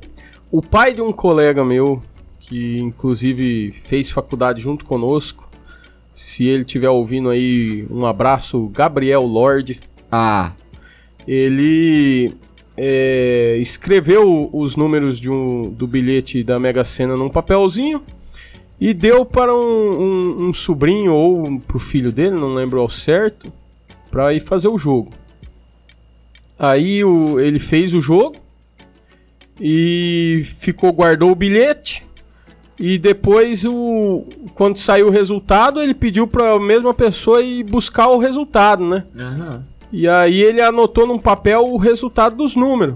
O 0.50 0.62
pai 0.62 0.92
de 0.94 1.03
um 1.03 1.12
colega 1.12 1.64
meu, 1.64 2.00
que 2.38 2.79
inclusive 2.79 3.72
fez 3.85 4.11
faculdade 4.11 4.61
junto 4.61 4.85
conosco, 4.85 5.50
se 6.14 6.44
ele 6.46 6.62
estiver 6.62 6.88
ouvindo 6.90 7.31
aí, 7.31 7.87
um 7.90 8.05
abraço, 8.07 8.68
Gabriel 8.68 9.23
Lorde. 9.23 9.81
Ah, 10.11 10.53
Ele 11.27 12.33
é, 12.77 13.57
escreveu 13.61 14.49
os 14.53 14.75
números 14.75 15.18
de 15.20 15.31
um, 15.31 15.70
do 15.70 15.87
bilhete 15.87 16.42
da 16.42 16.59
Mega 16.59 16.83
Sena 16.83 17.16
num 17.16 17.29
papelzinho 17.29 18.03
e 18.81 18.94
deu 18.94 19.25
para 19.27 19.55
um, 19.55 19.61
um- 20.01 20.49
um 20.49 20.55
sobrinho 20.55 21.12
ou 21.14 21.61
pro 21.61 21.79
filho 21.79 22.11
dele, 22.11 22.37
não 22.37 22.55
lembro 22.55 22.81
ao 22.81 22.88
certo, 22.88 23.53
para 24.11 24.33
ir 24.33 24.40
fazer 24.40 24.68
o 24.68 24.79
jogo. 24.79 25.11
Aí 26.59 27.05
o- 27.05 27.38
ele 27.38 27.59
fez 27.59 27.92
o 27.94 28.01
jogo 28.01 28.37
e 29.61 30.42
ficou 30.59 30.92
guardou 30.92 31.31
o 31.31 31.35
bilhete 31.35 32.03
e 32.81 32.99
depois 32.99 33.64
o 33.66 34.25
quando 34.55 34.79
saiu 34.79 35.09
o 35.09 35.11
resultado 35.11 35.83
ele 35.83 35.93
pediu 35.93 36.27
para 36.27 36.55
a 36.55 36.59
mesma 36.59 36.95
pessoa 36.95 37.43
ir 37.43 37.62
buscar 37.62 38.09
o 38.09 38.19
resultado, 38.19 38.85
né? 38.85 39.05
aham. 39.16 39.64
E 39.93 40.09
aí 40.09 40.40
ele 40.40 40.62
anotou 40.62 41.07
num 41.07 41.19
papel 41.19 41.64
o 41.66 41.77
resultado 41.77 42.37
dos 42.37 42.55
números. 42.55 42.95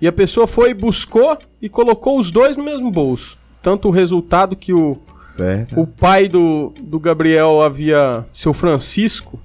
E 0.00 0.06
a 0.06 0.12
pessoa 0.12 0.46
foi, 0.46 0.74
buscou 0.74 1.36
e 1.60 1.68
colocou 1.68 2.18
os 2.18 2.30
dois 2.30 2.54
no 2.56 2.62
mesmo 2.62 2.90
bolso. 2.90 3.36
Tanto 3.62 3.88
o 3.88 3.90
resultado 3.90 4.54
que 4.54 4.72
o, 4.72 4.98
Certo. 5.24 5.80
o 5.80 5.86
pai 5.86 6.28
do, 6.28 6.72
do 6.82 7.00
Gabriel 7.00 7.62
havia, 7.62 8.26
seu 8.32 8.52
Francisco, 8.52 9.40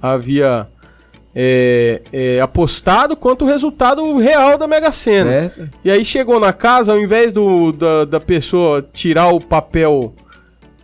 havia 0.00 0.68
é, 1.34 2.02
é, 2.12 2.40
apostado, 2.40 3.16
quanto 3.16 3.44
o 3.44 3.48
resultado 3.48 4.18
real 4.18 4.58
da 4.58 4.66
Mega 4.66 4.92
Sena. 4.92 5.30
Certo. 5.30 5.68
E 5.84 5.90
aí 5.90 6.04
chegou 6.04 6.38
na 6.38 6.52
casa, 6.52 6.92
ao 6.92 6.98
invés 6.98 7.32
do, 7.32 7.72
da, 7.72 8.04
da 8.04 8.20
pessoa 8.20 8.86
tirar 8.92 9.28
o 9.28 9.40
papel 9.40 10.14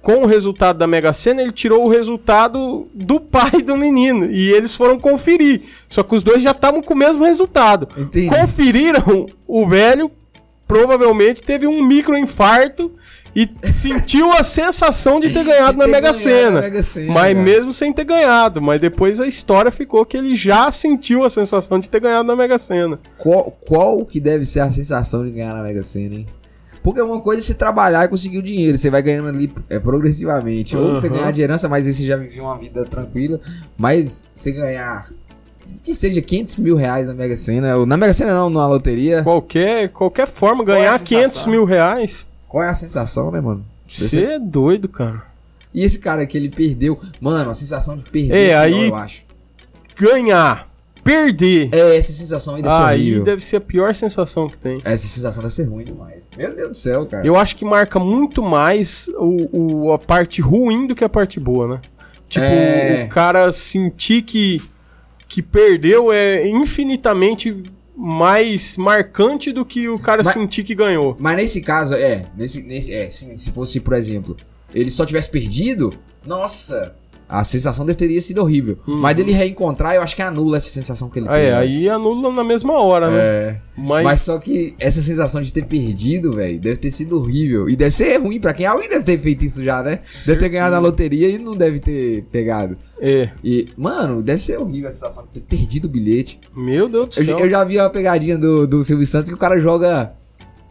com 0.00 0.22
o 0.22 0.26
resultado 0.26 0.78
da 0.78 0.86
Mega 0.86 1.12
Sena, 1.12 1.42
ele 1.42 1.52
tirou 1.52 1.84
o 1.84 1.88
resultado 1.88 2.88
do 2.94 3.20
pai 3.20 3.62
do 3.62 3.76
menino. 3.76 4.30
E 4.30 4.50
eles 4.50 4.74
foram 4.74 4.98
conferir. 4.98 5.62
Só 5.88 6.02
que 6.02 6.14
os 6.14 6.22
dois 6.22 6.42
já 6.42 6.52
estavam 6.52 6.80
com 6.82 6.94
o 6.94 6.96
mesmo 6.96 7.24
resultado. 7.24 7.88
Entendi. 7.96 8.28
Conferiram, 8.28 9.26
o 9.46 9.66
velho 9.66 10.10
provavelmente 10.66 11.42
teve 11.42 11.66
um 11.66 11.82
microinfarto 11.82 12.92
e 13.62 13.68
sentiu 13.70 14.32
a 14.32 14.42
sensação 14.42 15.20
de 15.20 15.30
ter 15.32 15.44
ganhado 15.44 15.78
na 15.78 15.84
Ter 15.84 15.90
Mega 15.92 16.00
ganhado 16.12 16.18
Sena. 16.18 16.50
na 16.50 16.60
Mega 16.60 16.82
Sena, 16.82 17.12
Mas 17.12 17.32
cara. 17.34 17.44
mesmo 17.44 17.72
sem 17.72 17.92
ter 17.92 18.04
ganhado. 18.04 18.60
Mas 18.60 18.80
depois 18.80 19.20
a 19.20 19.26
história 19.26 19.70
ficou 19.70 20.04
que 20.04 20.16
ele 20.16 20.34
já 20.34 20.72
sentiu 20.72 21.24
a 21.24 21.30
sensação 21.30 21.78
de 21.78 21.88
ter 21.88 22.00
ganhado 22.00 22.26
na 22.26 22.34
Mega 22.34 22.58
Sena. 22.58 22.98
Qual, 23.16 23.50
qual 23.66 24.04
que 24.04 24.18
deve 24.18 24.44
ser 24.44 24.60
a 24.60 24.70
sensação 24.70 25.24
de 25.24 25.30
ganhar 25.30 25.54
na 25.54 25.62
Mega 25.62 25.82
Sena, 25.82 26.14
hein? 26.16 26.26
Porque 26.82 27.00
uma 27.02 27.20
coisa 27.20 27.42
é 27.42 27.44
você 27.44 27.54
trabalhar 27.54 28.04
e 28.04 28.08
conseguir 28.08 28.38
o 28.38 28.42
dinheiro, 28.42 28.78
você 28.78 28.88
vai 28.90 29.02
ganhando 29.02 29.28
ali 29.28 29.52
é, 29.68 29.78
progressivamente. 29.78 30.76
Ou 30.76 30.94
você 30.94 31.08
Uhum. 31.08 31.14
ganhar 31.14 31.30
de 31.32 31.42
herança, 31.42 31.68
mas 31.68 31.86
aí 31.86 31.92
você 31.92 32.06
já 32.06 32.16
viveu 32.16 32.44
uma 32.44 32.56
vida 32.58 32.84
tranquila. 32.84 33.40
Mas 33.76 34.24
você 34.34 34.50
ganhar, 34.52 35.10
que 35.84 35.92
seja 35.92 36.22
500 36.22 36.56
mil 36.56 36.76
reais 36.76 37.06
na 37.06 37.14
Mega 37.14 37.36
Sena, 37.36 37.76
ou 37.76 37.84
na 37.84 37.96
Mega 37.96 38.14
Sena 38.14 38.32
não, 38.32 38.48
na 38.48 38.66
loteria. 38.66 39.22
Qualquer, 39.22 39.88
qualquer 39.90 40.26
forma, 40.28 40.62
é 40.62 40.66
ganhar 40.66 40.98
sensação? 40.98 41.06
500 41.06 41.46
mil 41.46 41.64
reais. 41.64 42.28
Qual 42.48 42.64
é 42.64 42.68
a 42.68 42.74
sensação, 42.74 43.30
né, 43.30 43.40
mano? 43.40 43.64
Você 43.86 44.24
é 44.24 44.38
doido, 44.38 44.88
cara. 44.88 45.26
E 45.72 45.84
esse 45.84 45.98
cara 45.98 46.26
que 46.26 46.36
ele 46.36 46.48
perdeu, 46.48 46.98
mano, 47.20 47.50
a 47.50 47.54
sensação 47.54 47.96
de 47.96 48.04
perder, 48.10 48.34
É, 48.34 48.48
pior, 48.48 48.60
aí- 48.62 48.88
eu 48.88 48.94
acho. 48.94 49.24
Ganhar, 49.96 50.68
perder. 51.04 51.68
É, 51.72 51.96
essa 51.96 52.12
sensação 52.12 52.54
aí 52.54 52.62
deve 52.62 52.74
ser 52.74 52.82
aí 52.82 53.00
horrível. 53.02 53.24
deve 53.24 53.44
ser 53.44 53.56
a 53.56 53.60
pior 53.60 53.94
sensação 53.94 54.48
que 54.48 54.56
tem. 54.56 54.80
Essa 54.84 55.06
sensação 55.08 55.42
deve 55.42 55.54
ser 55.54 55.64
ruim 55.64 55.84
demais. 55.84 56.28
Meu 56.36 56.54
Deus 56.54 56.68
do 56.70 56.76
céu, 56.76 57.06
cara. 57.06 57.26
Eu 57.26 57.36
acho 57.36 57.56
que 57.56 57.64
marca 57.64 57.98
muito 57.98 58.42
mais 58.42 59.08
o, 59.18 59.86
o- 59.86 59.92
a 59.92 59.98
parte 59.98 60.40
ruim 60.40 60.86
do 60.86 60.94
que 60.94 61.04
a 61.04 61.08
parte 61.08 61.38
boa, 61.40 61.66
né? 61.68 61.80
Tipo, 62.28 62.44
É. 62.44 63.04
o 63.06 63.08
cara 63.08 63.52
sentir 63.52 64.22
que, 64.22 64.60
que 65.28 65.42
perdeu 65.42 66.12
é 66.12 66.46
infinitamente 66.46 67.62
mais 68.00 68.76
marcante 68.76 69.52
do 69.52 69.64
que 69.64 69.88
o 69.88 69.98
cara 69.98 70.22
Mas- 70.22 70.32
sentir 70.32 70.62
que 70.62 70.72
ganhou. 70.74 71.16
Mas 71.18 71.36
nesse 71.36 71.60
caso, 71.60 71.94
é, 71.94 72.22
nesse, 72.36 72.62
nesse, 72.62 72.94
é, 72.94 73.10
sim, 73.10 73.36
se 73.36 73.50
fosse, 73.50 73.80
por 73.80 73.92
exemplo, 73.94 74.36
ele 74.72 74.88
só 74.90 75.04
tivesse 75.04 75.28
perdido, 75.28 75.92
nossa, 76.24 76.94
a 77.28 77.44
sensação 77.44 77.84
teria 77.86 78.20
sido 78.22 78.38
horrível. 78.40 78.78
Uhum. 78.86 78.98
Mas 79.00 79.16
dele 79.16 79.32
reencontrar, 79.32 79.94
eu 79.94 80.02
acho 80.02 80.16
que 80.16 80.22
anula 80.22 80.56
essa 80.56 80.70
sensação 80.70 81.08
que 81.10 81.18
ele 81.18 81.26
Ah, 81.28 81.36
é, 81.36 81.42
teve. 81.50 81.56
aí 81.56 81.88
anula 81.88 82.32
na 82.32 82.42
mesma 82.44 82.72
hora, 82.74 83.10
né? 83.10 83.18
É, 83.20 83.56
Mas, 83.76 84.04
mas 84.04 84.20
só 84.22 84.38
que 84.38 84.74
essa 84.78 85.02
sensação 85.02 85.42
de 85.42 85.52
ter 85.52 85.64
perdido, 85.64 86.32
velho, 86.32 86.58
deve 86.60 86.76
ter 86.76 86.90
sido 86.90 87.18
horrível. 87.18 87.68
E 87.68 87.76
deve 87.76 87.90
ser 87.90 88.16
ruim 88.18 88.40
pra 88.40 88.52
quem. 88.54 88.64
Alguém 88.66 88.88
deve 88.88 89.04
ter 89.04 89.18
feito 89.18 89.44
isso 89.44 89.62
já, 89.64 89.82
né? 89.82 90.00
Deve 90.26 90.38
ter 90.38 90.48
ganhado 90.48 90.72
na 90.74 90.78
loteria 90.80 91.28
e 91.28 91.38
não 91.38 91.54
deve 91.54 91.78
ter 91.78 92.24
pegado. 92.32 92.76
é, 93.00 93.28
E, 93.44 93.66
mano, 93.76 94.22
deve 94.22 94.42
ser 94.42 94.58
horrível 94.58 94.88
a 94.88 94.92
sensação 94.92 95.24
de 95.24 95.40
ter 95.40 95.40
perdido 95.40 95.84
o 95.84 95.88
bilhete. 95.88 96.40
meu 96.56 96.88
Deus 96.88 97.10
do 97.10 97.20
Eu, 97.20 97.24
céu. 97.26 97.38
eu 97.40 97.50
já 97.50 97.62
vi 97.64 97.78
uma 97.78 97.90
pegadinha 97.90 98.36
do, 98.38 98.66
do 98.66 98.82
Silvio 98.82 99.06
Santos 99.06 99.28
que 99.28 99.34
o 99.34 99.38
cara 99.38 99.58
joga 99.60 100.12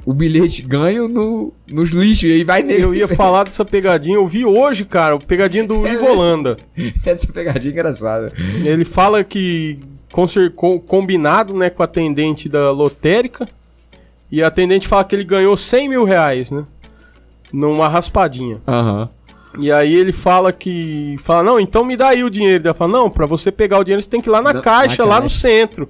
o 0.08 0.14
bilhete 0.14 0.62
ganho 0.62 1.10
no, 1.10 1.54
nos 1.70 1.90
lixos 1.90 2.30
e 2.30 2.32
aí 2.32 2.44
vai 2.46 2.62
nele. 2.62 2.82
Eu 2.82 2.96
ia 2.96 3.10
falar 3.10 3.44
dessa 3.44 3.66
pegadinha, 3.66 4.16
eu 4.16 4.26
vi 4.26 4.46
hoje, 4.46 4.86
cara, 4.86 5.18
o 5.18 5.20
pegadinha 5.20 5.68
do 5.68 5.86
É. 5.86 5.96
Ivolanda. 5.96 6.56
Essa 7.06 7.28
pegadinha 7.28 7.72
é 7.72 7.74
engraçada. 7.74 8.32
Ele 8.64 8.86
fala 8.86 9.22
que 9.22 9.78
combinado 10.86 11.54
né, 11.58 11.70
com 11.70 11.84
a 11.84 11.86
atendente 11.86 12.48
da 12.48 12.72
lotérica, 12.72 13.46
e 14.32 14.42
a 14.42 14.48
atendente 14.48 14.88
fala 14.88 15.04
que 15.04 15.14
ele 15.14 15.26
ganhou 15.26 15.58
100 15.58 15.90
mil 15.90 16.06
reais, 16.06 16.52
né? 16.52 16.64
Numa 17.52 17.90
raspadinha. 17.90 18.62
Aham. 18.66 19.10
E 19.60 19.70
aí 19.70 19.94
ele 19.94 20.14
fala 20.14 20.54
que. 20.54 21.18
Fala, 21.22 21.44
não, 21.44 21.60
então 21.60 21.84
me 21.84 21.98
dá 21.98 22.10
aí 22.10 22.24
o 22.24 22.30
dinheiro. 22.30 22.64
Ela 22.66 22.74
fala, 22.74 22.94
não, 22.94 23.10
pra 23.10 23.26
você 23.26 23.52
pegar 23.52 23.80
o 23.80 23.84
dinheiro 23.84 24.02
você 24.02 24.10
tem 24.10 24.22
que 24.22 24.30
ir 24.30 24.32
lá 24.32 24.42
na 24.42 24.62
caixa, 24.62 25.04
na 25.04 25.10
lá 25.10 25.16
caixa. 25.16 25.24
no 25.24 25.30
centro. 25.30 25.90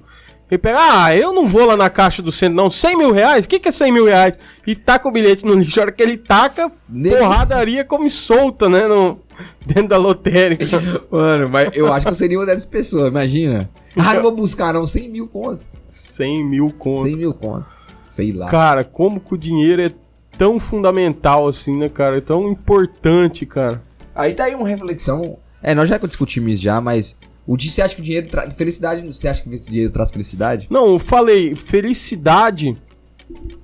Ele 0.50 0.58
pega, 0.58 0.78
ah, 0.80 1.14
eu 1.14 1.32
não 1.32 1.46
vou 1.46 1.66
lá 1.66 1.76
na 1.76 1.90
caixa 1.90 2.22
do 2.22 2.32
centro, 2.32 2.56
não. 2.56 2.70
100 2.70 2.96
mil 2.96 3.12
reais? 3.12 3.44
O 3.44 3.48
que, 3.48 3.58
que 3.58 3.68
é 3.68 3.72
100 3.72 3.92
mil 3.92 4.06
reais? 4.06 4.38
E 4.66 4.74
taca 4.74 5.06
o 5.06 5.12
bilhete 5.12 5.44
no 5.44 5.54
lixo. 5.54 5.78
A 5.78 5.82
hora 5.82 5.92
que 5.92 6.02
ele 6.02 6.16
taca, 6.16 6.72
Nele. 6.88 7.16
porradaria 7.16 7.84
come 7.84 8.08
solta, 8.08 8.68
né? 8.68 8.88
No, 8.88 9.20
dentro 9.66 9.88
da 9.88 9.98
lotérica. 9.98 10.80
Mano, 11.10 11.48
mas 11.50 11.70
eu 11.74 11.92
acho 11.92 12.06
que 12.06 12.12
eu 12.12 12.16
seria 12.16 12.38
uma 12.38 12.46
dessas 12.46 12.64
pessoas, 12.64 13.08
imagina. 13.08 13.68
Ah, 13.96 14.14
não 14.14 14.22
vou 14.22 14.32
buscar 14.32 14.72
não, 14.72 14.86
100 14.86 15.08
mil 15.10 15.28
conto. 15.28 15.64
100 15.90 16.44
mil 16.44 16.72
conto. 16.72 17.08
100 17.08 17.16
mil 17.16 17.34
conto. 17.34 17.66
Sei 18.08 18.32
lá. 18.32 18.48
Cara, 18.48 18.84
como 18.84 19.20
que 19.20 19.34
o 19.34 19.38
dinheiro 19.38 19.82
é 19.82 19.90
tão 20.38 20.58
fundamental 20.58 21.46
assim, 21.46 21.76
né, 21.76 21.88
cara? 21.88 22.18
É 22.18 22.20
tão 22.22 22.50
importante, 22.50 23.44
cara. 23.44 23.82
Aí 24.14 24.34
tá 24.34 24.44
aí 24.44 24.54
uma 24.54 24.68
reflexão. 24.68 25.38
É, 25.62 25.74
nós 25.74 25.88
já 25.88 25.98
discutimos 25.98 26.54
isso 26.54 26.62
já, 26.62 26.80
mas 26.80 27.16
o 27.48 27.56
di- 27.56 27.70
você 27.70 27.80
acha 27.80 27.94
que 27.94 28.00
o 28.02 28.04
dinheiro 28.04 28.28
traz 28.28 28.54
felicidade? 28.54 29.06
Você 29.06 29.26
acha 29.26 29.42
que 29.42 29.52
esse 29.54 29.70
dinheiro 29.70 29.90
traz 29.90 30.10
felicidade? 30.10 30.66
Não, 30.70 30.86
eu 30.86 30.98
falei, 30.98 31.56
felicidade 31.56 32.76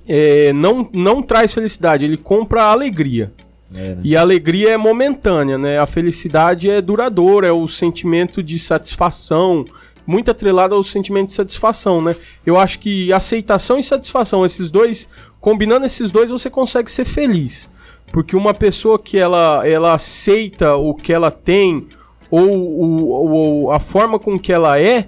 é, 0.07 0.51
não, 0.53 0.89
não 0.91 1.21
traz 1.21 1.53
felicidade, 1.53 2.03
ele 2.03 2.17
compra 2.17 2.63
alegria. 2.63 3.31
É, 3.73 3.95
né? 3.95 4.01
E 4.03 4.15
a 4.17 4.21
alegria 4.21 4.71
é 4.71 4.77
momentânea, 4.77 5.57
né? 5.57 5.79
A 5.79 5.85
felicidade 5.85 6.69
é 6.69 6.81
duradoura, 6.81 7.47
é 7.47 7.51
o 7.51 7.67
sentimento 7.67 8.41
de 8.41 8.57
satisfação, 8.59 9.65
muito 10.05 10.29
atrelado 10.31 10.75
ao 10.75 10.83
sentimento 10.83 11.27
de 11.27 11.33
satisfação, 11.33 12.01
né? 12.01 12.15
Eu 12.45 12.57
acho 12.57 12.79
que 12.79 13.11
aceitação 13.11 13.79
e 13.79 13.83
satisfação, 13.83 14.45
esses 14.45 14.69
dois, 14.69 15.07
combinando 15.39 15.85
esses 15.85 16.11
dois, 16.11 16.29
você 16.29 16.49
consegue 16.49 16.91
ser 16.91 17.05
feliz. 17.05 17.69
Porque 18.11 18.35
uma 18.35 18.53
pessoa 18.53 18.99
que 18.99 19.17
ela, 19.17 19.67
ela 19.67 19.93
aceita 19.93 20.75
o 20.75 20.93
que 20.93 21.11
ela 21.11 21.31
tem, 21.31 21.87
ou, 22.31 22.49
o- 22.49 23.07
ou 23.07 23.71
a 23.71 23.79
forma 23.79 24.17
com 24.19 24.37
que 24.39 24.51
ela 24.53 24.79
é, 24.79 25.07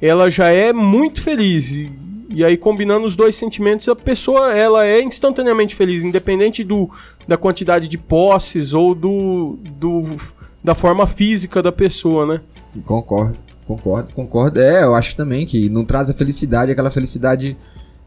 ela 0.00 0.30
já 0.30 0.48
é 0.48 0.72
muito 0.72 1.22
feliz. 1.22 1.70
E, 1.70 1.90
e 2.30 2.44
aí, 2.44 2.56
combinando 2.56 3.06
os 3.06 3.16
dois 3.16 3.34
sentimentos, 3.36 3.88
a 3.88 3.96
pessoa 3.96 4.52
ela 4.52 4.84
é 4.86 5.02
instantaneamente 5.02 5.74
feliz, 5.74 6.02
independente 6.02 6.62
do, 6.62 6.90
da 7.26 7.36
quantidade 7.36 7.88
de 7.88 7.96
posses 7.98 8.74
ou 8.74 8.94
do, 8.94 9.58
do 9.78 10.16
da 10.62 10.74
forma 10.74 11.06
física 11.06 11.62
da 11.62 11.72
pessoa, 11.72 12.26
né? 12.26 12.40
Concordo, 12.84 13.38
concordo, 13.66 14.14
concordo. 14.14 14.60
É, 14.60 14.82
eu 14.84 14.94
acho 14.94 15.16
também 15.16 15.46
que 15.46 15.68
não 15.70 15.84
traz 15.84 16.10
a 16.10 16.14
felicidade, 16.14 16.70
aquela 16.70 16.90
felicidade, 16.90 17.56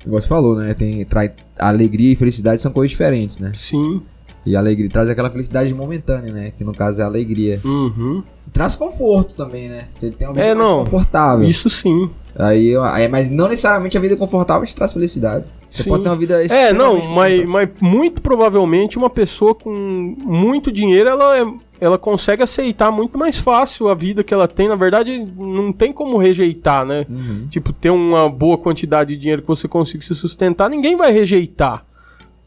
como 0.03 0.19
você 0.19 0.27
falou, 0.27 0.55
né? 0.55 0.73
Tem, 0.75 1.03
trai, 1.05 1.31
alegria 1.57 2.13
e 2.13 2.15
felicidade 2.15 2.61
são 2.61 2.71
coisas 2.71 2.91
diferentes, 2.91 3.39
né? 3.39 3.51
Sim. 3.55 4.01
E 4.45 4.55
a 4.55 4.59
alegria 4.59 4.89
traz 4.89 5.07
aquela 5.09 5.29
felicidade 5.31 5.73
momentânea, 5.73 6.31
né? 6.33 6.51
Que 6.57 6.63
no 6.63 6.73
caso 6.73 7.01
é 7.01 7.03
a 7.03 7.07
alegria. 7.07 7.59
Uhum. 7.63 8.23
Traz 8.53 8.75
conforto 8.75 9.33
também, 9.33 9.69
né? 9.69 9.85
Você 9.89 10.11
tem 10.11 10.27
uma 10.27 10.33
vida 10.33 10.45
É, 10.47 10.53
mais 10.55 10.67
não. 10.69 10.79
confortável. 10.79 11.47
Isso 11.47 11.69
sim. 11.69 12.09
Aí, 12.35 12.75
aí, 12.77 13.07
mas 13.07 13.29
não 13.29 13.47
necessariamente 13.49 13.97
a 13.97 14.01
vida 14.01 14.15
confortável 14.15 14.65
te 14.65 14.75
traz 14.75 14.93
felicidade. 14.93 15.45
Você 15.69 15.83
Sim. 15.83 15.89
pode 15.89 16.03
ter 16.03 16.09
uma 16.09 16.17
vida 16.17 16.45
É, 16.47 16.73
não, 16.73 17.01
mas, 17.09 17.45
mas 17.45 17.69
muito 17.79 18.21
provavelmente 18.21 18.97
uma 18.97 19.09
pessoa 19.09 19.55
com 19.55 19.69
muito 19.71 20.69
dinheiro, 20.71 21.09
ela, 21.09 21.37
é- 21.39 21.45
ela 21.79 21.97
consegue 21.97 22.43
aceitar 22.43 22.91
muito 22.91 23.17
mais 23.17 23.37
fácil 23.37 23.87
a 23.89 23.93
vida 23.95 24.23
que 24.23 24.33
ela 24.33 24.47
tem. 24.47 24.67
Na 24.67 24.75
verdade, 24.75 25.23
não 25.37 25.71
tem 25.71 25.91
como 25.93 26.17
rejeitar, 26.17 26.85
né? 26.85 27.05
Uhum. 27.09 27.47
Tipo, 27.49 27.71
ter 27.73 27.89
uma 27.89 28.29
boa 28.29 28.57
quantidade 28.57 29.13
de 29.13 29.19
dinheiro 29.21 29.41
que 29.41 29.47
você 29.47 29.67
consiga 29.67 30.03
se 30.03 30.13
sustentar, 30.15 30.69
ninguém 30.69 30.95
vai 30.97 31.11
rejeitar. 31.11 31.85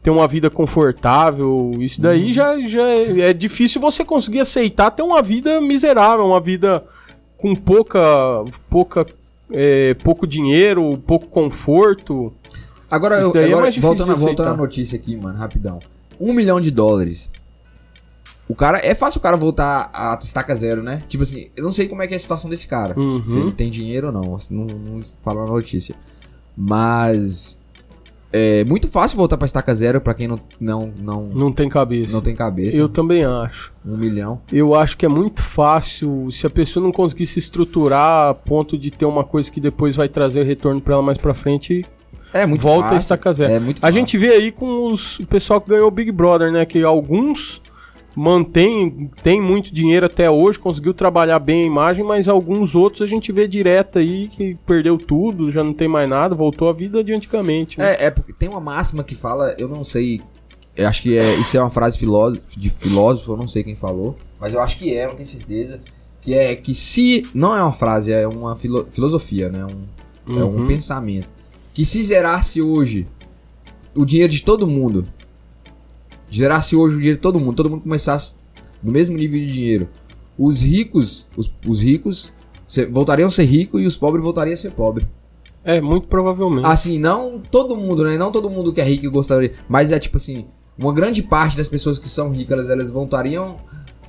Ter 0.05 0.11
uma 0.11 0.27
vida 0.27 0.51
confortável, 0.51 1.71
isso 1.79 1.99
daí 1.99 2.31
já, 2.31 2.59
já 2.67 2.87
é, 2.87 3.21
é 3.21 3.33
difícil 3.33 3.81
você 3.81 4.05
conseguir 4.05 4.39
aceitar 4.39 4.91
ter 4.91 5.01
uma 5.01 5.19
vida 5.19 5.59
miserável, 5.59 6.27
uma 6.27 6.39
vida 6.39 6.85
com 7.39 7.55
pouca, 7.55 8.45
pouca, 8.69 9.03
é, 9.49 9.95
pouco 9.95 10.27
dinheiro, 10.27 10.95
pouco 11.07 11.25
conforto. 11.25 12.31
Agora, 12.87 13.19
eu, 13.19 13.35
é 13.35 13.45
agora 13.45 13.71
difícil 13.71 13.81
voltando, 13.81 14.13
de 14.13 14.19
voltando 14.19 14.49
à 14.49 14.55
notícia 14.55 14.95
aqui, 14.95 15.17
mano, 15.17 15.39
rapidão. 15.39 15.79
Um 16.19 16.33
milhão 16.33 16.61
de 16.61 16.69
dólares. 16.69 17.31
O 18.47 18.53
cara, 18.53 18.77
é 18.83 18.93
fácil 18.93 19.17
o 19.17 19.21
cara 19.23 19.35
voltar 19.35 19.89
a 19.91 20.19
estaca 20.21 20.55
zero, 20.55 20.83
né? 20.83 21.01
Tipo 21.07 21.23
assim, 21.23 21.49
eu 21.55 21.63
não 21.63 21.71
sei 21.71 21.87
como 21.87 22.03
é 22.03 22.07
que 22.07 22.13
é 22.13 22.17
a 22.17 22.19
situação 22.19 22.47
desse 22.47 22.67
cara. 22.67 22.93
Uhum. 22.95 23.25
Se 23.25 23.39
ele 23.39 23.51
tem 23.51 23.71
dinheiro 23.71 24.05
ou 24.05 24.13
não. 24.13 24.37
Não, 24.51 24.65
não 24.65 25.01
fala 25.23 25.45
na 25.45 25.51
notícia. 25.51 25.95
Mas. 26.55 27.59
É 28.37 28.65
muito 28.65 28.89
fácil 28.89 29.15
voltar 29.15 29.37
pra 29.37 29.45
estaca 29.45 29.73
zero 29.73 30.01
pra 30.01 30.13
quem 30.13 30.27
não, 30.27 30.37
não, 30.59 30.93
não, 31.01 31.29
Não 31.33 31.51
tem 31.53 31.69
cabeça. 31.69 32.11
não 32.11 32.19
tem 32.21 32.35
cabeça. 32.35 32.77
Eu 32.77 32.89
também 32.89 33.23
acho. 33.23 33.71
Um 33.85 33.95
milhão. 33.95 34.41
Eu 34.51 34.75
acho 34.75 34.97
que 34.97 35.05
é 35.05 35.09
muito 35.09 35.41
fácil 35.41 36.29
se 36.31 36.45
a 36.45 36.49
pessoa 36.49 36.83
não 36.83 36.91
conseguir 36.91 37.27
se 37.27 37.39
estruturar 37.39 38.29
a 38.29 38.33
ponto 38.33 38.77
de 38.77 38.91
ter 38.91 39.05
uma 39.05 39.23
coisa 39.23 39.49
que 39.49 39.61
depois 39.61 39.95
vai 39.95 40.09
trazer 40.09 40.43
retorno 40.43 40.81
pra 40.81 40.95
ela 40.95 41.03
mais 41.03 41.17
pra 41.17 41.33
frente, 41.33 41.85
É 42.33 42.45
muito 42.45 42.61
volta 42.61 42.87
a 42.87 42.89
fácil. 42.89 43.03
estaca 43.03 43.31
zero. 43.31 43.53
É 43.53 43.59
muito 43.59 43.77
A 43.77 43.81
fácil. 43.81 43.93
gente 43.95 44.17
vê 44.17 44.29
aí 44.29 44.51
com 44.51 44.87
os, 44.87 45.17
o 45.19 45.27
pessoal 45.27 45.61
que 45.61 45.69
ganhou 45.69 45.87
o 45.87 45.91
Big 45.91 46.11
Brother, 46.11 46.51
né? 46.51 46.65
Que 46.65 46.83
alguns 46.83 47.61
mantêm, 48.15 49.09
tem 49.23 49.41
muito 49.41 49.73
dinheiro 49.73 50.05
até 50.05 50.29
hoje, 50.29 50.57
conseguiu 50.59 50.93
trabalhar 50.93 51.39
bem 51.39 51.63
a 51.63 51.65
imagem, 51.65 52.03
mas 52.03 52.27
alguns 52.27 52.75
outros 52.75 53.01
a 53.01 53.07
gente 53.07 53.31
vê 53.31 53.47
direto 53.47 53.99
aí 53.99 54.27
que 54.27 54.55
perdeu 54.65 54.97
tudo, 54.97 55.51
já 55.51 55.63
não 55.63 55.73
tem 55.73 55.87
mais 55.87 56.09
nada, 56.09 56.33
voltou 56.35 56.69
à 56.69 56.73
vida 56.73 57.03
de 57.03 57.13
antigamente. 57.13 57.77
né? 57.79 57.93
É, 57.95 58.05
é 58.05 58.11
porque 58.11 58.33
tem 58.33 58.49
uma 58.49 58.59
máxima 58.59 59.03
que 59.03 59.15
fala, 59.15 59.55
eu 59.57 59.67
não 59.67 59.83
sei, 59.83 60.21
eu 60.75 60.87
acho 60.87 61.01
que 61.03 61.17
é, 61.17 61.35
isso 61.35 61.55
é 61.57 61.61
uma 61.61 61.69
frase 61.69 61.97
filósofo, 61.97 62.43
de 62.59 62.69
filósofo, 62.69 63.33
eu 63.33 63.37
não 63.37 63.47
sei 63.47 63.63
quem 63.63 63.75
falou, 63.75 64.17
mas 64.39 64.53
eu 64.53 64.61
acho 64.61 64.77
que 64.77 64.93
é, 64.95 65.07
não 65.07 65.15
tenho 65.15 65.27
certeza, 65.27 65.81
que 66.21 66.33
é 66.33 66.55
que 66.55 66.73
se, 66.73 67.25
não 67.33 67.55
é 67.55 67.61
uma 67.61 67.71
frase, 67.71 68.11
é 68.11 68.27
uma 68.27 68.55
filo- 68.55 68.87
filosofia, 68.89 69.49
né, 69.49 69.65
um, 69.65 69.87
é 70.39 70.43
um 70.43 70.57
Uhum. 70.57 70.67
pensamento, 70.67 71.29
que 71.73 71.85
se 71.85 72.01
zerasse 72.03 72.61
hoje 72.61 73.05
o 73.93 74.03
dinheiro 74.05 74.31
de 74.31 74.41
todo 74.43 74.65
mundo, 74.67 75.05
zerasse 76.35 76.75
hoje 76.75 76.95
o 76.95 76.97
dinheiro 76.97 77.17
de 77.17 77.21
todo 77.21 77.39
mundo, 77.39 77.55
todo 77.55 77.69
mundo 77.69 77.81
começasse 77.81 78.35
no 78.83 78.91
mesmo 78.91 79.17
nível 79.17 79.39
de 79.39 79.51
dinheiro, 79.51 79.89
os 80.37 80.61
ricos, 80.61 81.27
os, 81.35 81.51
os 81.67 81.79
ricos 81.79 82.31
se- 82.67 82.85
voltariam 82.85 83.27
a 83.27 83.31
ser 83.31 83.45
ricos 83.45 83.81
e 83.81 83.85
os 83.85 83.95
pobres 83.97 84.23
voltariam 84.23 84.53
a 84.53 84.57
ser 84.57 84.71
pobres. 84.71 85.07
É, 85.63 85.81
muito 85.81 86.07
provavelmente. 86.07 86.65
Assim, 86.67 86.99
não 86.99 87.39
todo 87.39 87.75
mundo, 87.75 88.03
né? 88.03 88.17
Não 88.17 88.31
todo 88.31 88.49
mundo 88.49 88.71
que 88.71 88.79
é 88.79 88.83
rico 88.83 89.09
gostaria. 89.09 89.53
Mas 89.67 89.91
é 89.91 89.97
tipo 89.97 90.17
assim, 90.17 90.45
uma 90.77 90.93
grande 90.93 91.23
parte 91.23 91.57
das 91.57 91.67
pessoas 91.67 91.97
que 91.97 92.07
são 92.07 92.29
ricas, 92.31 92.57
elas, 92.59 92.69
elas 92.69 92.91
voltariam 92.91 93.59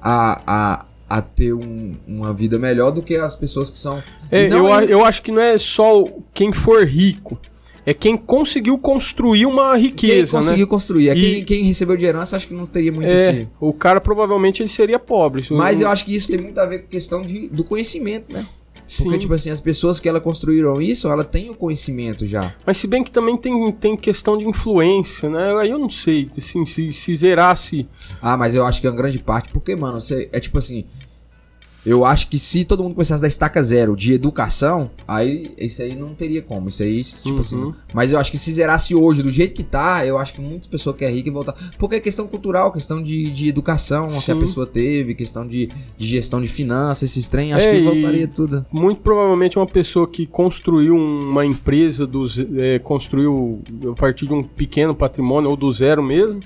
a, 0.02 0.42
a, 0.46 0.86
a 1.08 1.22
ter 1.22 1.54
um- 1.54 1.96
uma 2.06 2.34
vida 2.34 2.58
melhor 2.58 2.90
do 2.90 3.00
que 3.02 3.16
as 3.16 3.34
pessoas 3.34 3.70
que 3.70 3.78
são. 3.78 4.02
É, 4.30 4.52
eu, 4.52 4.70
ainda- 4.70 4.92
eu 4.92 5.02
acho 5.04 5.22
que 5.22 5.32
não 5.32 5.40
é 5.40 5.56
só 5.56 6.04
quem 6.34 6.52
for 6.52 6.84
rico, 6.86 7.38
é 7.86 7.94
quem 7.94 8.16
conseguiu 8.16 8.76
construir 8.76 9.46
uma 9.46 9.72
Quem 9.74 9.82
riqueza, 9.82 10.36
né? 10.38 10.42
conseguiu 10.44 10.66
construir. 10.66 11.08
É 11.10 11.16
E- 11.16 11.20
quem, 11.20 11.44
quem 11.44 11.64
recebeu 11.64 11.96
de 11.96 12.04
herança, 12.04 12.36
acho 12.36 12.48
que 12.48 12.54
não 12.54 12.66
teria 12.66 12.90
muito 12.92 13.06
É, 13.08 13.40
esse. 13.42 13.48
o 13.60 13.72
cara 13.72 14.00
provavelmente 14.00 14.60
ele 14.60 14.68
seria 14.68 14.98
pobre. 14.98 15.42
Se 15.42 15.52
Mas 15.52 15.80
eu 15.80 15.88
acho 15.88 16.04
que 16.04 16.14
isso 16.14 16.28
tem 16.28 16.38
muito 16.40 16.58
a 16.58 16.66
ver 16.66 16.80
com 16.80 16.88
questão 16.88 17.22
de, 17.22 17.48
do 17.48 17.62
conhecimento, 17.64 18.32
né? 18.32 18.44
Porque, 18.98 19.12
sim. 19.14 19.18
tipo 19.18 19.34
assim, 19.34 19.50
as 19.50 19.60
pessoas 19.60 19.98
que 19.98 20.08
ela 20.08 20.20
construíram 20.20 20.80
isso, 20.80 21.08
ela 21.08 21.24
tem 21.24 21.50
o 21.50 21.54
conhecimento 21.54 22.24
já. 22.24 22.54
Mas 22.64 22.78
se 22.78 22.86
bem 22.86 23.02
que 23.02 23.10
também 23.10 23.36
tem, 23.36 23.72
tem 23.72 23.96
questão 23.96 24.38
de 24.38 24.48
influência, 24.48 25.28
né? 25.28 25.56
Aí 25.58 25.70
eu 25.70 25.78
não 25.78 25.90
sei, 25.90 26.28
assim, 26.38 26.64
se, 26.64 26.92
se 26.92 27.14
zerasse. 27.14 27.88
Ah, 28.22 28.36
mas 28.36 28.54
eu 28.54 28.64
acho 28.64 28.80
que 28.80 28.86
é 28.86 28.90
uma 28.90 28.96
grande 28.96 29.18
parte, 29.18 29.48
porque, 29.52 29.74
mano, 29.74 30.00
você, 30.00 30.28
é 30.32 30.38
tipo 30.38 30.58
assim. 30.58 30.84
Eu 31.86 32.04
acho 32.04 32.28
que 32.28 32.36
se 32.38 32.64
todo 32.64 32.82
mundo 32.82 32.94
começasse 32.94 33.22
da 33.22 33.28
estaca 33.28 33.62
zero 33.62 33.94
de 33.94 34.12
educação, 34.12 34.90
aí 35.06 35.54
isso 35.56 35.80
aí 35.80 35.94
não 35.94 36.12
teria 36.14 36.42
como. 36.42 36.68
Isso 36.68 36.82
aí, 36.82 37.04
tipo 37.04 37.30
Uhum. 37.34 37.38
assim. 37.40 37.74
Mas 37.94 38.10
eu 38.10 38.18
acho 38.18 38.30
que 38.32 38.36
se 38.38 38.52
zerasse 38.52 38.92
hoje 38.92 39.22
do 39.22 39.30
jeito 39.30 39.54
que 39.54 39.62
tá, 39.62 40.04
eu 40.04 40.18
acho 40.18 40.34
que 40.34 40.40
muitas 40.40 40.66
pessoas 40.66 40.96
querem 40.96 41.14
rica 41.14 41.28
e 41.28 41.32
voltar. 41.32 41.54
Porque 41.78 41.94
é 41.94 42.00
questão 42.00 42.26
cultural, 42.26 42.72
questão 42.72 43.00
de, 43.00 43.30
de 43.30 43.48
educação 43.48 44.08
que 44.08 44.30
a 44.30 44.34
Sim. 44.34 44.40
pessoa 44.40 44.66
teve, 44.66 45.14
questão 45.14 45.46
de, 45.46 45.68
de 45.96 46.06
gestão 46.08 46.42
de 46.42 46.48
finanças, 46.48 47.10
esses 47.10 47.28
trem, 47.28 47.52
acho 47.52 47.68
É, 47.68 47.76
que 47.78 47.84
voltaria 47.84 48.26
tudo. 48.26 48.66
Muito 48.72 49.00
provavelmente 49.00 49.56
uma 49.56 49.66
pessoa 49.66 50.08
que 50.08 50.26
construiu 50.26 50.96
uma 50.96 51.46
empresa, 51.46 52.04
do, 52.04 52.26
ze- 52.26 52.48
é, 52.56 52.78
construiu 52.80 53.62
a 53.90 53.94
partir 53.94 54.26
de 54.26 54.34
um 54.34 54.42
pequeno 54.42 54.92
patrimônio 54.94 55.50
ou 55.50 55.56
do 55.56 55.70
zero 55.70 56.02
mesmo, 56.02 56.40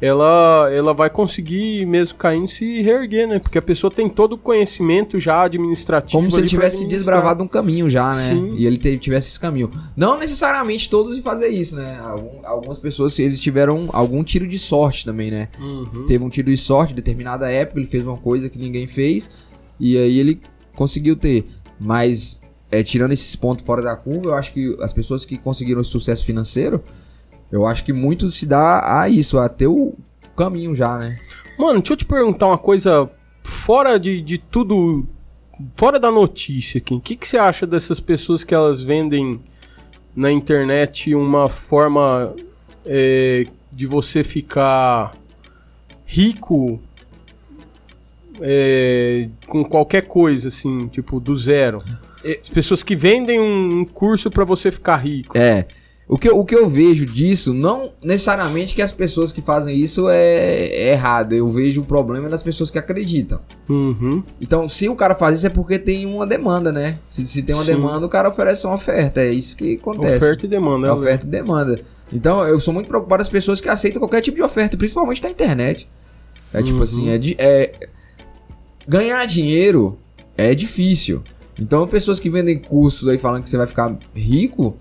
ela, 0.00 0.68
ela 0.72 0.92
vai 0.92 1.08
conseguir, 1.08 1.86
mesmo 1.86 2.18
caindo, 2.18 2.48
se 2.48 2.82
reerguer, 2.82 3.26
né? 3.26 3.38
Porque 3.38 3.56
a 3.56 3.62
pessoa 3.62 3.90
tem 3.90 4.08
todo 4.08 4.34
o 4.34 4.38
conhecimento 4.38 5.18
já 5.18 5.42
administrativo. 5.42 6.18
Como 6.18 6.30
se 6.30 6.38
ele 6.38 6.48
tivesse 6.48 6.86
desbravado 6.86 7.42
um 7.42 7.48
caminho 7.48 7.88
já, 7.88 8.14
né? 8.14 8.28
Sim. 8.28 8.54
E 8.56 8.66
ele 8.66 8.76
tivesse 8.98 9.28
esse 9.28 9.40
caminho. 9.40 9.70
Não 9.96 10.18
necessariamente 10.18 10.90
todos 10.90 11.16
em 11.16 11.22
fazer 11.22 11.48
isso, 11.48 11.76
né? 11.76 11.98
Algum- 12.02 12.40
algumas 12.44 12.78
pessoas, 12.78 13.18
eles 13.18 13.40
tiveram 13.40 13.88
algum 13.92 14.22
tiro 14.22 14.46
de 14.46 14.58
sorte 14.58 15.04
também, 15.04 15.30
né? 15.30 15.48
Uhum. 15.58 16.04
teve 16.06 16.22
um 16.22 16.28
tiro 16.28 16.50
de 16.50 16.56
sorte 16.56 16.92
em 16.92 16.96
determinada 16.96 17.50
época, 17.50 17.78
ele 17.80 17.86
fez 17.88 18.06
uma 18.06 18.16
coisa 18.18 18.48
que 18.50 18.58
ninguém 18.58 18.86
fez, 18.86 19.30
e 19.80 19.96
aí 19.96 20.18
ele 20.18 20.40
conseguiu 20.74 21.16
ter. 21.16 21.46
Mas, 21.80 22.40
é, 22.70 22.82
tirando 22.82 23.12
esses 23.12 23.34
pontos 23.34 23.64
fora 23.64 23.80
da 23.82 23.96
curva, 23.96 24.26
eu 24.26 24.34
acho 24.34 24.52
que 24.52 24.76
as 24.80 24.92
pessoas 24.92 25.24
que 25.24 25.38
conseguiram 25.38 25.82
sucesso 25.82 26.24
financeiro, 26.24 26.82
eu 27.50 27.66
acho 27.66 27.84
que 27.84 27.92
muito 27.92 28.30
se 28.30 28.46
dá 28.46 29.00
a 29.00 29.08
isso, 29.08 29.38
a 29.38 29.48
ter 29.48 29.66
o 29.66 29.94
caminho 30.36 30.74
já, 30.74 30.98
né? 30.98 31.18
Mano, 31.58 31.80
deixa 31.80 31.94
eu 31.94 31.96
te 31.96 32.04
perguntar 32.04 32.48
uma 32.48 32.58
coisa 32.58 33.08
fora 33.42 33.98
de, 33.98 34.20
de 34.20 34.38
tudo, 34.38 35.06
fora 35.76 35.98
da 35.98 36.10
notícia 36.10 36.78
aqui. 36.78 36.94
O 36.94 37.00
que, 37.00 37.16
que 37.16 37.26
você 37.26 37.38
acha 37.38 37.66
dessas 37.66 38.00
pessoas 38.00 38.44
que 38.44 38.54
elas 38.54 38.82
vendem 38.82 39.40
na 40.14 40.30
internet 40.30 41.14
uma 41.14 41.48
forma 41.48 42.34
é, 42.84 43.44
de 43.72 43.86
você 43.86 44.22
ficar 44.22 45.12
rico 46.04 46.80
é, 48.40 49.28
com 49.46 49.64
qualquer 49.64 50.06
coisa, 50.06 50.48
assim, 50.48 50.88
tipo, 50.88 51.18
do 51.20 51.36
zero? 51.38 51.82
É- 52.24 52.38
As 52.42 52.48
pessoas 52.48 52.82
que 52.82 52.96
vendem 52.96 53.40
um, 53.40 53.84
curso 53.84 54.30
pra 54.30 54.44
você 54.44 54.70
ficar 54.70 54.96
rico. 54.96 55.36
É. 55.36 55.66
O 56.08 56.16
que, 56.16 56.28
eu- 56.28 56.38
o 56.38 56.44
que 56.44 56.54
eu 56.54 56.68
vejo 56.70 57.04
disso, 57.04 57.52
não 57.52 57.90
necessariamente 58.04 58.74
que 58.76 58.80
as 58.80 58.92
pessoas 58.92 59.32
que 59.32 59.42
fazem 59.42 59.76
isso 59.76 60.08
é, 60.08 60.66
é 60.68 60.92
errado. 60.92 61.32
Eu 61.32 61.48
vejo 61.48 61.80
o 61.80 61.84
problema 61.84 62.28
das 62.28 62.44
pessoas 62.44 62.70
que 62.70 62.78
acreditam. 62.78 63.40
Uhum. 63.68 64.22
Então, 64.40 64.68
se 64.68 64.88
o 64.88 64.94
cara 64.94 65.16
faz 65.16 65.38
isso 65.38 65.46
é 65.48 65.50
porque 65.50 65.80
tem 65.80 66.06
uma 66.06 66.24
demanda, 66.24 66.70
né? 66.70 66.98
Se, 67.10 67.26
se 67.26 67.42
tem 67.42 67.56
uma 67.56 67.64
Sim. 67.64 67.72
demanda, 67.72 68.06
o 68.06 68.08
cara 68.08 68.28
oferece 68.28 68.64
uma 68.66 68.76
oferta. 68.76 69.20
É 69.20 69.32
isso 69.32 69.56
que 69.56 69.74
acontece. 69.74 70.16
Oferta 70.18 70.46
e 70.46 70.48
demanda. 70.48 70.86
É 70.86 70.90
né, 70.90 70.96
oferta 70.96 71.26
e 71.26 71.28
demanda. 71.28 71.80
Então, 72.12 72.46
eu 72.46 72.58
sou 72.60 72.72
muito 72.72 72.86
preocupado 72.86 73.20
com 73.22 73.26
as 73.26 73.28
pessoas 73.28 73.60
que 73.60 73.68
aceitam 73.68 73.98
qualquer 74.00 74.20
tipo 74.20 74.36
de 74.36 74.42
oferta, 74.44 74.76
principalmente 74.76 75.20
na 75.20 75.28
internet. 75.30 75.88
É 76.54 76.62
tipo 76.62 76.76
Uhum. 76.76 76.82
assim, 76.84 77.08
é, 77.08 77.18
de, 77.18 77.34
é 77.36 77.72
ganhar 78.86 79.24
dinheiro 79.26 79.98
é 80.36 80.54
difícil. 80.54 81.22
Então, 81.60 81.86
pessoas 81.88 82.20
que 82.20 82.30
vendem 82.30 82.58
cursos 82.58 83.08
aí 83.08 83.18
falando 83.18 83.42
que 83.42 83.48
você 83.50 83.56
vai 83.56 83.66
ficar 83.66 83.96
rico, 84.14 84.76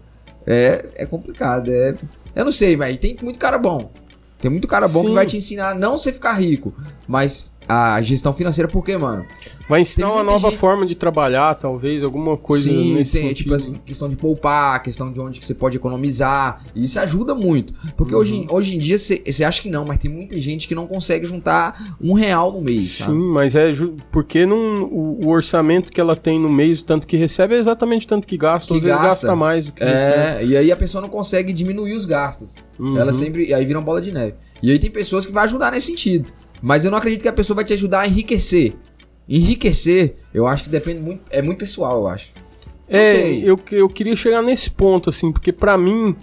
é, 0.45 0.86
é 0.95 1.05
complicado. 1.05 1.71
É, 1.71 1.95
eu 2.36 2.45
não 2.45 2.51
sei, 2.51 2.75
mas 2.75 2.97
tem 2.97 3.17
muito 3.21 3.39
cara 3.39 3.58
bom. 3.58 3.91
Tem 4.38 4.51
muito 4.51 4.67
cara 4.67 4.88
bom 4.88 5.01
Sim. 5.01 5.08
que 5.08 5.13
vai 5.13 5.25
te 5.25 5.38
ensinar 5.38 5.75
não 5.75 5.97
você 5.97 6.12
ficar 6.12 6.34
rico, 6.34 6.73
mas 7.08 7.51
a 7.67 8.01
gestão 8.01 8.32
financeira, 8.34 8.69
por 8.69 8.84
quê, 8.84 8.97
mano? 8.97 9.25
Vai 9.67 9.82
ensinar 9.82 10.06
Tem 10.08 10.15
uma 10.15 10.23
nova 10.23 10.49
gente- 10.51 10.60
forma 10.60 10.86
de 10.86 10.93
trabalhar, 10.93 11.56
talvez, 11.56 12.04
alguma 12.04 12.38
coisa 12.38 12.65
Sim, 12.69 12.93
nesse 12.93 13.13
tem 13.13 13.21
sentido. 13.30 13.38
tipo 13.38 13.54
assim, 13.56 13.73
questão 13.84 14.08
de 14.08 14.15
poupar, 14.15 14.84
questão 14.84 15.12
de 15.12 15.19
onde 15.19 15.39
que 15.39 15.45
você 15.45 15.56
pode 15.56 15.75
economizar. 15.78 16.62
E 16.75 16.84
isso 16.84 16.99
ajuda 16.99 17.34
muito. 17.34 17.73
Porque 17.97 18.13
Uhum. 18.13 18.21
hoje, 18.21 18.47
hoje 18.51 18.75
em 18.75 18.80
dia 18.80 18.99
você 18.99 19.43
acha 19.43 19.62
que 19.63 19.69
não, 19.71 19.84
mas 19.84 19.97
tem 19.97 20.12
muita 20.12 20.39
gente 20.39 20.67
que 20.67 20.75
não 20.75 20.86
consegue 20.86 21.25
juntar 21.25 21.95
um 21.99 22.13
real 22.13 22.51
no 22.51 22.62
mês, 22.62 22.97
sabe? 22.97 23.12
Sim, 23.13 23.17
mas 23.17 23.56
é 23.56 23.71
porque 24.12 24.45
não, 24.45 24.84
o, 24.84 25.25
o 25.25 25.30
orçamento 25.30 25.91
que 25.91 25.99
ela 25.99 26.15
tem 26.15 26.39
no 26.39 26.49
mês, 26.49 26.82
o 26.82 26.84
tanto 26.84 27.08
que 27.08 27.17
recebe, 27.17 27.56
é 27.56 27.58
exatamente 27.58 28.06
o 28.06 28.10
tanto 28.10 28.28
que 28.28 28.38
gasta. 28.38 28.67
Que 28.67 28.75
Às 28.75 28.84
vezes 28.84 28.97
gasta. 28.97 29.08
gasta 29.28 29.36
mais 29.36 29.65
do 29.65 29.73
que 29.73 29.84
recebe. 29.84 30.43
É, 30.43 30.45
e 30.45 30.56
aí 30.58 30.71
a 30.71 30.78
pessoa 30.78 31.01
não 31.01 31.10
consegue 31.10 31.51
diminuir 31.51 31.93
os 31.95 32.06
gastos. 32.06 32.54
Uhum. 32.80 32.97
Ela 32.99 33.12
sempre. 33.13 33.51
Aí 33.51 33.65
vira 33.65 33.80
uma 33.80 33.86
bola 33.86 33.99
de 33.99 34.12
neve. 34.12 34.36
E 34.62 34.69
aí 34.69 34.78
tem 34.78 34.91
pessoas 34.91 35.25
que 35.25 35.32
vai 35.32 35.45
ajudar 35.45 35.71
nesse 35.71 35.88
sentido. 35.88 36.30
Mas 36.61 36.85
eu 36.85 36.91
não 36.91 36.97
acredito 36.97 37.21
que 37.21 37.27
a 37.27 37.33
pessoa 37.33 37.55
vai 37.55 37.65
te 37.65 37.73
ajudar 37.73 38.01
a 38.01 38.07
enriquecer. 38.07 38.73
Enriquecer, 39.27 40.15
eu 40.33 40.45
acho 40.47 40.63
que 40.63 40.69
depende 40.69 40.99
muito. 41.01 41.21
É 41.29 41.41
muito 41.41 41.57
pessoal, 41.57 41.95
eu 42.01 42.07
acho. 42.07 42.29
Não 42.89 42.99
É, 42.99 43.05
sei. 43.15 43.41
eu, 43.43 43.57
que- 43.57 43.75
eu 43.75 43.89
queria 43.89 44.15
chegar 44.15 44.41
nesse 44.41 44.69
ponto, 44.69 45.09
assim, 45.09 45.31
porque 45.31 45.51
pra 45.51 45.77
mim 45.77 46.15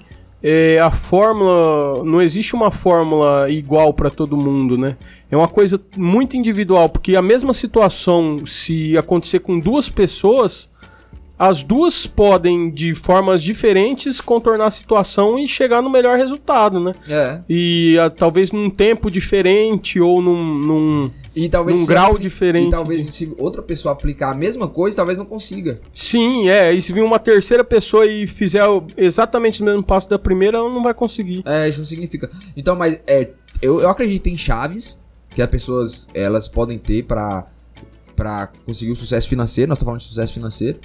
é, 0.44 0.78
a 0.80 0.90
fórmula. 0.90 2.02
Não 2.04 2.20
existe 2.20 2.54
uma 2.54 2.70
fórmula 2.70 3.48
igual 3.50 3.92
pra 3.94 4.10
todo 4.10 4.36
mundo, 4.36 4.76
né? 4.78 4.96
É 5.30 5.36
uma 5.36 5.46
coisa 5.48 5.80
muito 5.96 6.36
individual, 6.36 6.88
porque 6.88 7.14
a 7.14 7.22
mesma 7.22 7.52
situação, 7.54 8.38
se 8.46 8.96
acontecer 8.98 9.38
com 9.40 9.58
duas 9.60 9.88
pessoas, 9.88 10.68
as 11.44 11.60
duas 11.64 12.06
podem, 12.06 12.70
de 12.70 12.94
formas 12.94 13.42
diferentes, 13.42 14.20
contornar 14.20 14.66
a 14.66 14.70
situação 14.70 15.36
e 15.36 15.48
chegar 15.48 15.82
no 15.82 15.90
melhor 15.90 16.16
resultado, 16.16 16.78
né? 16.78 16.92
É. 17.08 17.40
E 17.48 17.98
ah, 17.98 18.08
talvez 18.08 18.52
num 18.52 18.70
tempo 18.70 19.10
diferente 19.10 19.98
ou 19.98 20.22
num. 20.22 20.40
num- 20.58 21.10
E 21.34 21.48
talvez 21.48 21.80
Num 21.80 21.84
grau 21.86 22.10
apli- 22.12 22.22
diferente 22.22 22.68
E 22.68 22.70
talvez 22.70 23.04
de- 23.04 23.10
se 23.10 23.34
outra 23.38 23.60
pessoa 23.60 23.90
aplicar 23.92 24.30
a 24.30 24.34
mesma 24.36 24.68
coisa, 24.68 24.96
talvez 24.98 25.18
não 25.18 25.24
consiga. 25.24 25.80
Sim, 25.92 26.48
é. 26.48 26.72
E 26.72 26.80
se 26.80 26.92
vir 26.92 27.02
uma 27.02 27.18
terceira 27.18 27.64
pessoa 27.64 28.06
e 28.06 28.26
fizer 28.28 28.62
exatamente 28.96 29.62
o 29.62 29.64
mesmo 29.64 29.82
passo 29.82 30.08
da 30.08 30.18
primeira, 30.20 30.58
ela 30.58 30.68
não 30.68 30.82
vai 30.82 30.94
conseguir. 30.94 31.42
É, 31.44 31.68
isso 31.68 31.80
não 31.80 31.86
significa. 31.86 32.30
Então, 32.56 32.76
mas 32.76 33.00
é, 33.04 33.30
eu, 33.60 33.80
eu 33.80 33.88
acredito 33.88 34.28
em 34.28 34.36
chaves 34.36 35.00
que 35.30 35.42
as 35.42 35.48
pessoas 35.50 36.06
elas 36.14 36.46
podem 36.46 36.78
ter 36.78 37.02
pra, 37.04 37.46
pra 38.14 38.48
conseguir 38.64 38.92
o 38.92 38.96
sucesso 38.96 39.28
financeiro. 39.28 39.68
Nós 39.70 39.78
estamos 39.78 39.90
falando 39.90 40.00
de 40.02 40.06
sucesso 40.06 40.34
financeiro. 40.34 40.78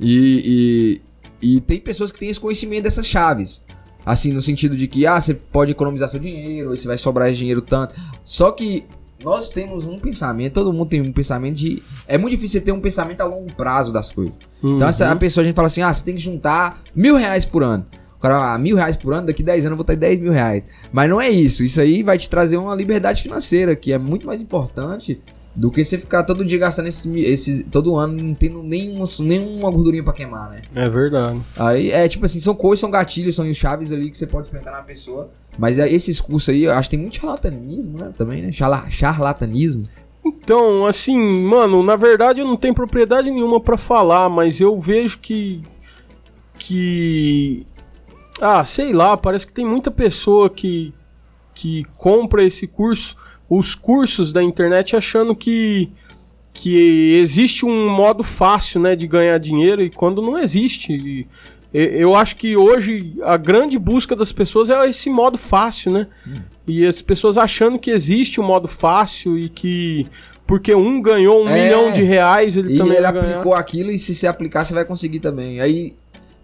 E, 0.00 1.00
e, 1.42 1.56
e 1.56 1.60
tem 1.60 1.78
pessoas 1.80 2.10
que 2.10 2.18
têm 2.18 2.30
esse 2.30 2.40
conhecimento 2.40 2.84
dessas 2.84 3.06
chaves. 3.06 3.62
Assim, 4.04 4.32
no 4.32 4.40
sentido 4.40 4.76
de 4.76 4.88
que, 4.88 5.06
ah, 5.06 5.20
você 5.20 5.34
pode 5.34 5.72
economizar 5.72 6.08
seu 6.08 6.18
dinheiro, 6.18 6.70
aí 6.70 6.78
você 6.78 6.88
vai 6.88 6.96
sobrar 6.96 7.28
esse 7.28 7.38
dinheiro 7.38 7.60
tanto. 7.60 7.94
Só 8.24 8.50
que 8.50 8.84
nós 9.22 9.50
temos 9.50 9.84
um 9.84 9.98
pensamento, 9.98 10.54
todo 10.54 10.72
mundo 10.72 10.88
tem 10.88 11.02
um 11.02 11.12
pensamento 11.12 11.56
de. 11.56 11.82
É 12.08 12.16
muito 12.16 12.30
difícil 12.32 12.58
você 12.60 12.64
ter 12.64 12.72
um 12.72 12.80
pensamento 12.80 13.20
a 13.20 13.24
longo 13.26 13.54
prazo 13.54 13.92
das 13.92 14.10
coisas. 14.10 14.34
Então, 14.64 14.88
essa, 14.88 15.06
a 15.06 15.12
Uhum. 15.12 15.18
pessoa, 15.18 15.42
a 15.42 15.46
gente 15.46 15.54
fala 15.54 15.66
assim, 15.66 15.82
ah, 15.82 15.92
você 15.92 16.02
tem 16.02 16.14
que 16.14 16.20
juntar 16.22 16.82
mil 16.96 17.14
reais 17.16 17.44
por 17.44 17.62
ano. 17.62 17.84
O 18.16 18.20
cara, 18.22 18.54
ah, 18.54 18.58
mil 18.58 18.76
reais 18.76 18.96
por 18.96 19.12
ano, 19.12 19.26
daqui 19.26 19.42
10 19.42 19.64
anos 19.66 19.72
eu 19.72 19.76
vou 19.76 19.84
ter 19.84 19.96
10 19.96 20.18
mil 20.20 20.32
reais. 20.32 20.64
Mas 20.92 21.08
não 21.10 21.20
é 21.20 21.28
isso. 21.30 21.62
Isso 21.62 21.80
aí 21.80 22.02
vai 22.02 22.16
te 22.18 22.28
trazer 22.28 22.56
uma 22.56 22.74
liberdade 22.74 23.22
financeira, 23.22 23.76
que 23.76 23.92
é 23.92 23.98
muito 23.98 24.26
mais 24.26 24.40
importante 24.40 25.20
do 25.60 25.70
que 25.70 25.84
você 25.84 25.98
ficar 25.98 26.22
todo 26.22 26.42
dia 26.42 26.58
gastando 26.58 26.88
esses, 26.88 27.04
esses 27.16 27.66
todo 27.70 27.94
ano, 27.94 28.14
não 28.14 28.32
tendo 28.32 28.62
nenhuma, 28.62 29.04
nenhuma 29.18 29.70
gordurinha 29.70 30.02
pra 30.02 30.14
queimar, 30.14 30.48
né? 30.48 30.62
É 30.74 30.88
verdade. 30.88 31.38
Aí 31.54 31.90
é 31.90 32.08
tipo 32.08 32.24
assim, 32.24 32.40
são 32.40 32.54
coisas, 32.54 32.80
são 32.80 32.90
gatilhos, 32.90 33.36
são 33.36 33.52
chaves 33.52 33.92
ali 33.92 34.10
que 34.10 34.16
você 34.16 34.26
pode 34.26 34.46
experimentar 34.46 34.72
na 34.72 34.82
pessoa. 34.82 35.30
Mas 35.58 35.78
é, 35.78 35.86
esses 35.92 36.18
cursos 36.18 36.48
aí, 36.48 36.64
eu 36.64 36.72
acho 36.72 36.88
que 36.88 36.96
tem 36.96 37.02
muito 37.02 37.16
charlatanismo, 37.16 37.98
né? 37.98 38.10
Também, 38.16 38.40
né? 38.40 38.50
Charla, 38.50 38.88
charlatanismo. 38.88 39.86
Então, 40.24 40.86
assim, 40.86 41.18
mano, 41.44 41.82
na 41.82 41.94
verdade 41.94 42.40
eu 42.40 42.46
não 42.46 42.56
tenho 42.56 42.72
propriedade 42.74 43.30
nenhuma 43.30 43.60
pra 43.60 43.76
falar, 43.76 44.30
mas 44.30 44.62
eu 44.62 44.80
vejo 44.80 45.18
que. 45.18 45.62
Que. 46.58 47.66
Ah, 48.40 48.64
sei 48.64 48.94
lá, 48.94 49.14
parece 49.14 49.46
que 49.46 49.52
tem 49.52 49.66
muita 49.66 49.90
pessoa 49.90 50.48
que. 50.48 50.94
Que 51.52 51.84
compra 51.98 52.42
esse 52.42 52.66
curso, 52.66 53.14
os 53.50 53.74
cursos 53.74 54.32
da 54.32 54.42
internet, 54.42 54.96
achando 54.96 55.34
que. 55.36 55.90
Que 56.52 57.14
existe 57.22 57.64
um 57.64 57.88
modo 57.88 58.22
fácil, 58.24 58.80
né, 58.80 58.96
de 58.96 59.06
ganhar 59.06 59.38
dinheiro, 59.38 59.82
e 59.82 59.88
quando 59.88 60.20
não 60.20 60.36
existe. 60.38 60.92
E 60.92 61.26
eu 61.72 62.16
acho 62.16 62.34
que 62.34 62.56
hoje 62.56 63.14
a 63.22 63.36
grande 63.36 63.78
busca 63.78 64.16
das 64.16 64.32
pessoas 64.32 64.68
é 64.68 64.88
esse 64.90 65.08
modo 65.08 65.38
fácil, 65.38 65.92
né? 65.92 66.08
E 66.66 66.84
as 66.84 67.00
pessoas 67.00 67.38
achando 67.38 67.78
que 67.78 67.90
existe 67.90 68.40
um 68.40 68.44
modo 68.44 68.66
fácil 68.66 69.38
e 69.38 69.48
que 69.48 70.06
porque 70.44 70.74
um 70.74 71.00
ganhou 71.00 71.44
um 71.44 71.48
É. 71.48 71.62
milhão 71.64 71.92
de 71.92 72.02
reais, 72.02 72.56
ele 72.56 72.74
E 72.74 72.76
também 72.76 72.94
ele 72.94 73.02
vai 73.02 73.12
ganhar. 73.12 73.30
aplicou 73.30 73.54
aquilo 73.54 73.90
e 73.92 73.98
se 74.00 74.12
você 74.12 74.26
aplicar, 74.26 74.64
você 74.64 74.74
vai 74.74 74.84
conseguir 74.84 75.20
também. 75.20 75.60
Aí. 75.60 75.94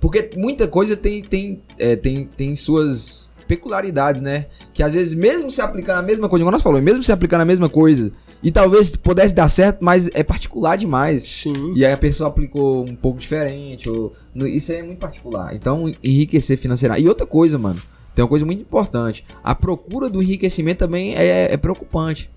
Porque 0.00 0.30
muita 0.36 0.68
coisa 0.68 0.96
tem, 0.96 1.20
tem, 1.22 1.60
é, 1.76 1.96
tem, 1.96 2.24
tem 2.24 2.54
suas 2.54 3.28
peculiaridades, 3.46 4.22
né? 4.22 4.46
Que 4.72 4.82
às 4.82 4.92
vezes, 4.94 5.14
mesmo 5.14 5.50
se 5.50 5.60
aplicando 5.60 5.98
a 5.98 6.02
mesma 6.02 6.28
coisa, 6.28 6.44
como 6.44 6.52
nós 6.52 6.62
falamos, 6.62 6.84
mesmo 6.84 7.02
se 7.02 7.12
aplicando 7.12 7.42
a 7.42 7.44
mesma 7.44 7.68
coisa, 7.68 8.12
e 8.42 8.50
talvez 8.50 8.94
pudesse 8.94 9.34
dar 9.34 9.48
certo, 9.48 9.84
mas 9.84 10.08
é 10.14 10.22
particular 10.22 10.76
demais. 10.76 11.22
Sim. 11.22 11.72
E 11.74 11.84
aí 11.84 11.92
a 11.92 11.96
pessoa 11.96 12.28
aplicou 12.28 12.84
um 12.84 12.94
pouco 12.94 13.18
diferente. 13.18 13.88
Ou, 13.88 14.12
isso 14.46 14.72
aí 14.72 14.78
é 14.78 14.82
muito 14.82 14.98
particular. 14.98 15.54
Então, 15.54 15.92
enriquecer 16.04 16.58
financeiramente. 16.58 17.04
E 17.04 17.08
outra 17.08 17.26
coisa, 17.26 17.58
mano. 17.58 17.80
Tem 18.14 18.22
uma 18.22 18.28
coisa 18.28 18.46
muito 18.46 18.62
importante. 18.62 19.24
A 19.44 19.54
procura 19.54 20.08
do 20.08 20.22
enriquecimento 20.22 20.78
também 20.78 21.14
é, 21.14 21.52
é 21.52 21.56
preocupante. 21.56 22.30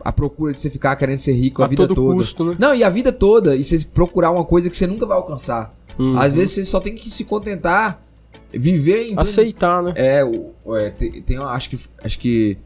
A 0.00 0.12
procura 0.12 0.52
de 0.52 0.60
você 0.60 0.70
ficar 0.70 0.96
querendo 0.96 1.18
ser 1.18 1.32
rico 1.32 1.60
a, 1.60 1.66
A 1.66 1.68
vida 1.68 1.88
toda. 1.88 2.14
custo, 2.14 2.44
né? 2.44 2.56
Não, 2.58 2.74
e 2.74 2.84
a 2.84 2.88
vida 2.88 3.12
toda. 3.12 3.56
E 3.56 3.62
você 3.62 3.78
procurar 3.92 4.30
uma 4.30 4.44
coisa 4.44 4.70
que 4.70 4.76
você 4.76 4.86
nunca 4.86 5.04
vai 5.04 5.16
alcançar. 5.16 5.74
Uhum. 5.98 6.16
Às 6.16 6.32
vezes 6.32 6.52
você 6.52 6.64
só 6.64 6.78
tem 6.80 6.94
que 6.94 7.10
se 7.10 7.24
contentar, 7.24 8.02
viver 8.52 9.10
em. 9.10 9.18
aceitar, 9.18 9.82
né? 9.82 9.92
É, 9.96 10.22
é, 10.22 10.90
tem, 10.90 11.10
tem 11.22 11.36
acho 11.38 11.70
que 11.70 11.78
acho 12.02 12.18
que, 12.18 12.58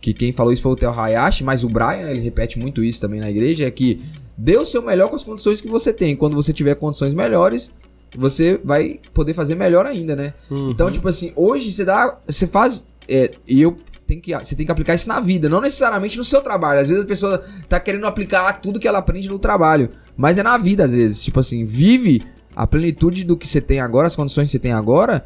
que 0.00 0.12
quem 0.12 0.32
falou 0.32 0.52
isso 0.52 0.62
foi 0.62 0.72
o 0.72 0.76
Theo 0.76 0.90
Hayashi, 0.90 1.44
mas 1.44 1.64
o 1.64 1.68
Brian, 1.68 2.10
ele 2.10 2.20
repete 2.20 2.58
muito 2.58 2.82
isso 2.82 3.00
também 3.00 3.20
na 3.20 3.30
igreja, 3.30 3.66
é 3.66 3.70
que 3.70 4.00
dê 4.36 4.56
o 4.56 4.64
seu 4.64 4.82
melhor 4.82 5.08
com 5.08 5.16
as 5.16 5.24
condições 5.24 5.60
que 5.60 5.68
você 5.68 5.92
tem. 5.92 6.16
Quando 6.16 6.36
você 6.36 6.52
tiver 6.52 6.74
condições 6.76 7.12
melhores, 7.12 7.72
você 8.16 8.60
vai 8.62 9.00
poder 9.12 9.34
fazer 9.34 9.54
melhor 9.54 9.84
ainda, 9.86 10.14
né? 10.14 10.34
Uhum. 10.50 10.70
Então, 10.70 10.90
tipo 10.90 11.08
assim, 11.08 11.32
hoje 11.34 11.72
você 11.72 11.84
dá, 11.84 12.18
você 12.26 12.46
faz, 12.46 12.86
é, 13.08 13.32
e 13.46 13.60
eu 13.60 13.76
tem 14.06 14.18
que, 14.18 14.34
você 14.34 14.56
tem 14.56 14.64
que 14.64 14.72
aplicar 14.72 14.94
isso 14.94 15.06
na 15.06 15.20
vida, 15.20 15.50
não 15.50 15.60
necessariamente 15.60 16.16
no 16.16 16.24
seu 16.24 16.40
trabalho. 16.40 16.80
Às 16.80 16.88
vezes 16.88 17.04
a 17.04 17.06
pessoa 17.06 17.44
tá 17.68 17.78
querendo 17.78 18.06
aplicar 18.06 18.54
tudo 18.54 18.80
que 18.80 18.88
ela 18.88 19.00
aprende 19.00 19.28
no 19.28 19.38
trabalho, 19.38 19.90
mas 20.16 20.38
é 20.38 20.42
na 20.42 20.56
vida 20.56 20.84
às 20.84 20.92
vezes. 20.92 21.22
Tipo 21.22 21.40
assim, 21.40 21.66
vive 21.66 22.22
a 22.58 22.66
plenitude 22.66 23.24
do 23.24 23.36
que 23.36 23.46
você 23.46 23.60
tem 23.60 23.80
agora, 23.80 24.06
as 24.08 24.16
condições 24.16 24.46
que 24.48 24.52
você 24.52 24.58
tem 24.58 24.72
agora, 24.72 25.24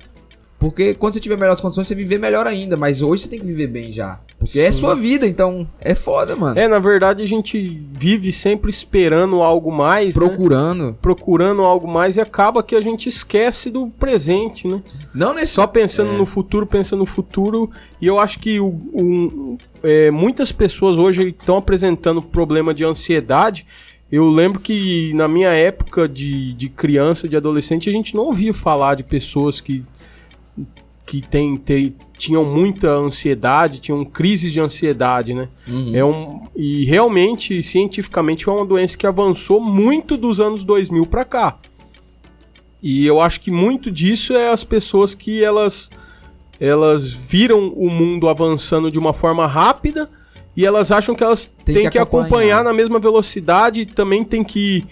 porque 0.58 0.94
quando 0.94 1.14
você 1.14 1.18
tiver 1.18 1.36
melhores 1.36 1.60
condições, 1.60 1.88
você 1.88 1.94
viver 1.94 2.18
melhor 2.18 2.46
ainda. 2.46 2.76
Mas 2.76 3.02
hoje 3.02 3.22
você 3.24 3.28
tem 3.28 3.40
que 3.40 3.44
viver 3.44 3.66
bem 3.66 3.90
já, 3.90 4.20
porque 4.38 4.60
é 4.60 4.70
Sim. 4.70 4.78
sua 4.78 4.94
vida, 4.94 5.26
então 5.26 5.66
é 5.80 5.92
foda, 5.92 6.36
mano. 6.36 6.56
É, 6.56 6.68
na 6.68 6.78
verdade 6.78 7.20
a 7.20 7.26
gente 7.26 7.84
vive 7.90 8.30
sempre 8.30 8.70
esperando 8.70 9.42
algo 9.42 9.72
mais, 9.72 10.08
né? 10.14 10.24
Procurando, 10.24 10.96
procurando 11.02 11.62
algo 11.62 11.88
mais 11.92 12.16
e 12.16 12.20
acaba 12.20 12.62
que 12.62 12.76
a 12.76 12.80
gente 12.80 13.08
esquece 13.08 13.70
do 13.70 13.88
presente, 13.88 14.68
né? 14.68 14.80
não 15.12 15.34
nesse 15.34 15.54
Só 15.54 15.66
pensando 15.66 16.12
É. 16.12 16.16
no 16.16 16.24
futuro, 16.24 16.64
pensando 16.64 17.00
no 17.00 17.06
futuro. 17.06 17.68
E 18.00 18.06
eu 18.06 18.20
acho 18.20 18.38
que 18.38 18.60
o, 18.60 18.66
o- 18.92 19.58
é, 19.82 20.12
muitas 20.12 20.52
pessoas 20.52 20.96
hoje 20.96 21.30
estão 21.30 21.56
apresentando 21.56 22.22
problema 22.22 22.72
de 22.72 22.84
ansiedade. 22.84 23.66
Eu 24.12 24.28
lembro 24.28 24.60
que 24.60 25.10
na 25.14 25.26
minha 25.26 25.48
época 25.48 26.06
de, 26.06 26.52
de 26.52 26.68
criança, 26.68 27.26
de 27.26 27.34
adolescente, 27.34 27.88
a 27.88 27.92
gente 27.92 28.14
não 28.14 28.24
ouvia 28.26 28.52
falar 28.52 28.94
de 28.94 29.02
pessoas 29.02 29.58
que, 29.58 29.82
que 31.06 31.22
tem, 31.22 31.56
te- 31.56 31.94
tinham 32.18 32.44
muita 32.44 32.90
ansiedade, 32.90 33.80
tinham 33.80 34.04
crises 34.04 34.52
de 34.52 34.60
ansiedade, 34.60 35.32
né? 35.32 35.48
Uhum. 35.66 35.96
É 35.96 36.04
um, 36.04 36.46
e 36.54 36.84
realmente, 36.84 37.62
cientificamente, 37.62 38.46
é 38.46 38.52
uma 38.52 38.66
doença 38.66 38.98
que 38.98 39.06
avançou 39.06 39.58
muito 39.60 40.16
dos 40.18 40.38
anos 40.40 40.62
2000 40.62 41.06
pra 41.06 41.24
cá. 41.24 41.58
E 42.82 43.06
eu 43.06 43.18
acho 43.18 43.40
que 43.40 43.50
muito 43.50 43.90
disso 43.90 44.34
é 44.34 44.50
as 44.50 44.62
pessoas 44.62 45.14
que 45.14 45.42
elas 45.42 45.88
elas 46.60 47.12
viram 47.12 47.68
o 47.68 47.88
mundo 47.90 48.28
avançando 48.28 48.90
de 48.92 48.98
uma 48.98 49.12
forma 49.12 49.46
rápida 49.46 50.08
e 50.56 50.66
elas 50.66 50.90
acham 50.92 51.14
que 51.14 51.24
elas 51.24 51.50
Tem 51.64 51.74
têm 51.74 51.84
que 51.84 51.90
que, 51.92 51.98
acompanhar. 51.98 52.26
acompanhar 52.26 52.64
na 52.64 52.72
mesma 52.72 52.98
velocidade 52.98 53.80
e 53.80 53.86
também 53.86 54.22
tem 54.22 54.44
que, 54.44 54.84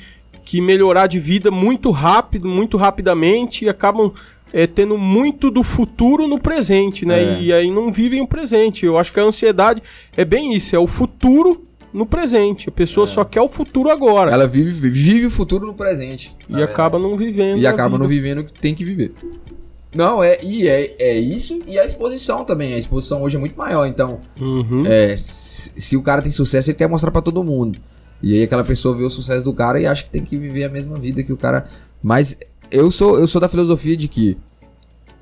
que 0.45 0.61
melhorar 0.61 1.07
de 1.07 1.19
vida 1.19 1.51
muito 1.51 1.91
rápido, 1.91 2.49
muito 2.49 2.77
rapidamente 2.77 3.65
e 3.65 3.69
acabam 3.69 4.13
é, 4.53 4.67
tendo 4.67 4.97
muito 4.99 5.51
do 5.51 5.63
futuro 5.63 6.27
no 6.27 6.39
presente, 6.41 7.05
né? 7.07 7.39
É. 7.39 7.43
E 7.43 7.53
aí 7.53 7.71
não 7.71 7.93
vivem 7.93 8.21
o 8.21 8.27
presente. 8.27 8.85
Eu 8.85 8.99
acho 8.99 9.13
que 9.13 9.21
a 9.21 9.23
ansiedade 9.23 9.83
é 10.17 10.25
bem 10.25 10.55
isso, 10.55 10.75
é 10.75 10.79
o 10.79 10.87
futuro 10.87 11.67
no 11.93 12.07
presente. 12.07 12.69
A 12.69 12.73
pessoa 12.73 13.07
só 13.07 13.25
quer 13.25 13.41
o 13.43 13.49
futuro 13.49 13.91
agora 13.91 14.31
Ela 14.33 14.47
vive, 14.49 14.73
vive 14.91 15.27
o 15.27 15.31
futuro 15.31 15.67
no 15.67 15.75
presente. 15.75 16.35
e 16.49 16.63
acaba 16.63 16.99
não 16.99 17.17
vivendo. 17.17 17.59
E 17.59 17.67
acaba 17.67 17.99
não 17.99 18.07
vivendo 18.07 18.39
o 18.41 18.45
que 18.45 18.53
tem 18.53 18.75
que 18.75 18.85
viver. 18.85 19.13
Não, 19.95 20.23
é, 20.23 20.39
e 20.43 20.69
é, 20.69 20.95
é 20.99 21.19
isso 21.19 21.59
e 21.67 21.79
a 21.79 21.85
exposição 21.85 22.45
também. 22.45 22.75
A 22.75 22.79
exposição 22.79 23.23
hoje 23.23 23.37
é 23.37 23.41
muito 23.41 23.57
maior, 23.57 23.87
então, 23.87 24.21
Uhum. 24.41 24.85
é, 24.87 25.17
se, 25.17 25.73
se 25.77 25.97
o 25.97 26.03
cara 26.03 26.23
tem 26.23 26.31
sucesso, 26.31 26.71
ele 26.71 26.79
quer 26.79 26.89
mostrar 26.89 27.11
pra 27.11 27.21
todo 27.23 27.43
mundo. 27.43 27.79
E 28.23 28.35
aí 28.35 28.43
aquela 28.43 28.63
pessoa 28.63 28.97
vê 28.97 29.03
o 29.03 29.11
sucesso 29.11 29.45
do 29.47 29.53
cara 29.55 29.81
e 29.81 29.87
acha 29.87 30.05
que 30.05 30.11
tem 30.11 30.23
que 30.23 30.37
viver 30.39 30.65
a 30.65 30.69
mesma 30.69 30.97
vida 30.99 31.23
que 31.23 31.33
o 31.33 31.37
cara. 31.37 31.67
Mas 32.03 32.37
eu 32.71 32.91
sou, 32.91 33.19
eu 33.19 33.27
sou 33.27 33.41
da 33.41 33.49
filosofia 33.49 33.97
de 33.97 34.07
que 34.09 34.37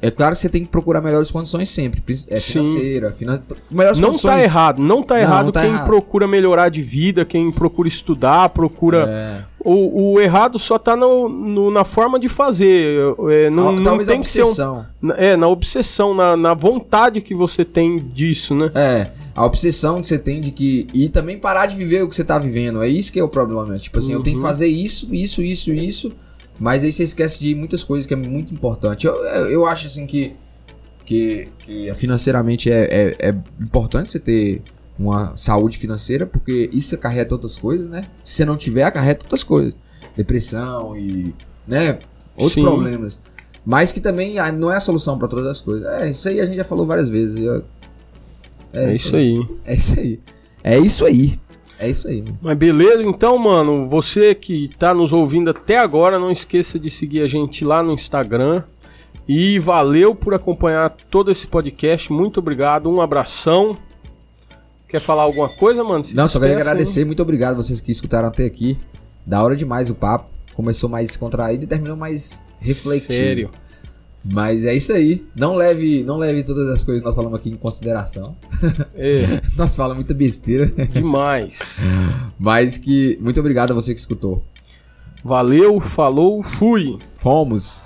é 0.01 0.11
claro 0.11 0.35
que 0.35 0.41
você 0.41 0.49
tem 0.49 0.63
que 0.63 0.69
procurar 0.69 1.01
melhores 1.01 1.31
condições 1.31 1.71
sempre. 1.71 2.03
É 2.29 2.39
financeira, 2.41 3.11
finan... 3.11 3.43
melhores 3.71 3.99
Não 3.99 4.11
condições. 4.11 4.33
tá 4.35 4.43
errado, 4.43 4.83
não 4.83 5.03
tá 5.03 5.15
Não, 5.15 5.21
errado 5.23 5.45
não 5.47 5.53
tá 5.53 5.63
quem 5.63 5.71
errado. 5.71 5.87
procura 5.87 6.29
melhorar 6.29 6.69
de 6.69 6.83
vida, 6.83 7.25
quem 7.25 7.51
procura 7.51 7.89
estudar, 7.89 8.49
procura. 8.51 9.07
É, 9.09 9.45
O, 9.65 10.13
o 10.15 10.21
errado 10.21 10.57
só 10.59 10.79
tá 10.79 10.95
no, 10.97 11.29
no- 11.29 11.71
na 11.71 11.85
forma 11.85 12.19
de 12.21 12.29
fazer. 12.29 12.97
É, 13.29 13.51
não, 13.51 13.67
Al- 13.69 13.73
não 13.73 13.83
talvez 13.85 14.09
tem 14.09 14.21
que 14.23 14.31
ser 14.31 14.45
um. 14.45 14.85
É, 15.17 15.37
na 15.37 15.49
obsessão, 15.49 16.15
na, 16.15 16.37
na 16.37 16.55
vontade 16.55 17.21
que 17.21 17.35
você 17.35 17.65
tem 17.65 17.99
disso, 17.99 18.55
né? 18.55 18.71
É, 18.77 19.11
a 19.35 19.45
obsessão 19.45 20.01
que 20.01 20.07
você 20.07 20.19
tem 20.19 20.41
de 20.41 20.53
que. 20.53 20.87
E 20.95 21.09
também 21.09 21.37
parar 21.39 21.67
de 21.67 21.75
viver 21.77 22.03
o 22.05 22.09
que 22.09 22.15
você 22.15 22.23
tá 22.25 22.39
vivendo. 22.39 22.83
É 22.83 22.89
isso 22.89 23.13
que 23.13 23.19
é 23.19 23.25
o 23.25 23.29
problema. 23.29 23.77
Tipo 23.77 23.99
assim, 23.99 24.13
eu 24.13 24.23
tenho 24.23 24.37
que 24.39 24.43
Uhum. 24.43 24.49
fazer 24.49 24.69
isso, 24.69 25.09
isso, 25.13 25.43
isso, 25.43 25.73
isso. 25.73 26.13
Mas 26.59 26.83
aí 26.85 26.93
você 26.93 27.05
esquece 27.05 27.39
de 27.39 27.55
muitas 27.55 27.85
coisas 27.85 28.07
que 28.07 28.15
é 28.15 28.17
muito 28.17 28.53
importante. 28.53 29.07
Eu, 29.07 29.15
eu, 29.17 29.51
eu 29.51 29.67
acho 29.67 29.87
assim 29.87 30.07
que, 30.07 30.35
que, 31.07 31.47
que 31.61 31.95
financeiramente 31.95 32.71
é, 32.71 33.15
é, 33.21 33.29
é 33.29 33.35
importante 33.61 34.11
você 34.11 34.19
ter 34.19 34.63
uma 34.99 35.37
saúde 35.37 35.79
financeira, 35.79 36.27
porque 36.27 36.69
isso 36.73 36.95
acarreta 36.95 37.35
outras 37.35 37.57
coisas, 37.57 37.89
né? 37.89 38.05
Se 38.25 38.35
você 38.35 38.45
não 38.45 38.57
tiver, 38.57 38.83
acarreta 38.83 39.25
outras 39.25 39.45
coisas. 39.45 39.77
Depressão 40.17 40.97
e, 40.97 41.33
né? 41.67 42.01
Outros 42.37 42.55
Sim. 42.55 42.63
problemas. 42.63 43.21
Mas 43.65 43.93
que 43.93 44.01
também 44.01 44.39
ah, 44.39 44.51
não 44.51 44.73
é 44.73 44.77
a 44.77 44.81
solução 44.81 45.17
para 45.19 45.29
todas 45.29 45.47
as 45.47 45.61
coisas. 45.61 45.87
É, 45.87 46.11
isso 46.11 46.29
aí 46.29 46.41
a 46.41 46.47
gente 46.47 46.57
já 46.57 46.65
falou 46.65 46.87
várias 46.87 47.09
vezes. 47.09 47.41
Eu- 47.41 47.65
É, 48.73 48.93
isso 48.93 49.15
aí. 49.15 49.39
É 49.65 49.75
isso 49.77 50.01
aí. 50.01 50.21
É 50.65 50.79
isso 50.79 51.05
aí. 51.05 51.39
É 51.79 51.89
isso 51.89 52.09
aí. 52.09 52.23
mano. 52.23 52.39
Mas 52.43 52.57
beleza, 52.59 53.03
então, 53.03 53.39
mano, 53.39 53.89
você 53.89 54.35
que 54.35 54.69
tá 54.79 54.93
nos 54.93 55.13
ouvindo 55.13 55.51
até 55.51 55.79
agora, 55.79 56.19
não 56.19 56.31
esqueça 56.31 56.79
de 56.79 56.91
seguir 56.91 57.23
a 57.23 57.27
gente 57.29 57.65
lá 57.65 57.83
no 57.83 57.93
Instagram. 57.93 58.63
E 59.29 59.59
valeu 59.59 60.15
por 60.15 60.33
acompanhar 60.33 60.89
todo 61.11 61.31
esse 61.31 61.47
podcast. 61.47 62.11
Muito 62.11 62.41
obrigado, 62.41 62.91
um 62.91 63.01
abração. 63.01 63.77
Quer 64.89 65.01
falar 65.01 65.23
alguma 65.23 65.51
coisa, 65.51 65.85
mano? 65.85 66.03
Se 66.03 66.17
Não, 66.17 66.27
só 66.27 66.39
queria 66.39 66.55
despeça, 66.57 66.71
hein? 66.71 66.73
agradecer. 66.73 67.05
Muito 67.05 67.21
obrigado 67.21 67.57
vocês 67.57 67.79
que 67.81 67.93
escutaram 67.93 68.29
até 68.29 68.47
aqui. 68.47 68.79
Da 69.27 69.43
hora 69.43 69.55
demais 69.55 69.91
o 69.91 69.95
papo. 69.95 70.31
Começou 70.55 70.89
mais 70.89 71.15
contraído 71.17 71.65
e 71.65 71.67
terminou 71.67 71.95
mais 71.97 72.41
reflexivo. 72.59 73.13
Sério. 73.13 73.51
Mas 74.33 74.65
é 74.65 74.75
isso 74.75 74.93
aí. 74.93 75.27
Não 75.35 75.55
leve, 75.57 76.03
não 76.05 76.19
leve 76.19 76.43
todas 76.43 76.69
as 76.69 76.85
coisas 76.85 77.01
que 77.01 77.07
nós 77.07 77.15
falamos 77.15 77.39
aqui 77.39 77.51
em 77.51 77.57
consideração. 77.57 78.37
É, 78.95 79.41
Nós 79.57 79.77
falamos 79.77 79.99
muita 79.99 80.13
besteira. 80.15 80.67
demais. 80.93 81.79
Mas 82.39 82.77
que. 82.77 83.17
Muito 83.21 83.39
obrigado 83.41 83.71
a 83.71 83.75
você 83.75 83.95
que 83.95 84.01
escutou. 84.01 84.45
Valeu, 85.25 85.81
falou, 85.81 86.43
fui. 86.43 86.99
Fomos. 87.19 87.83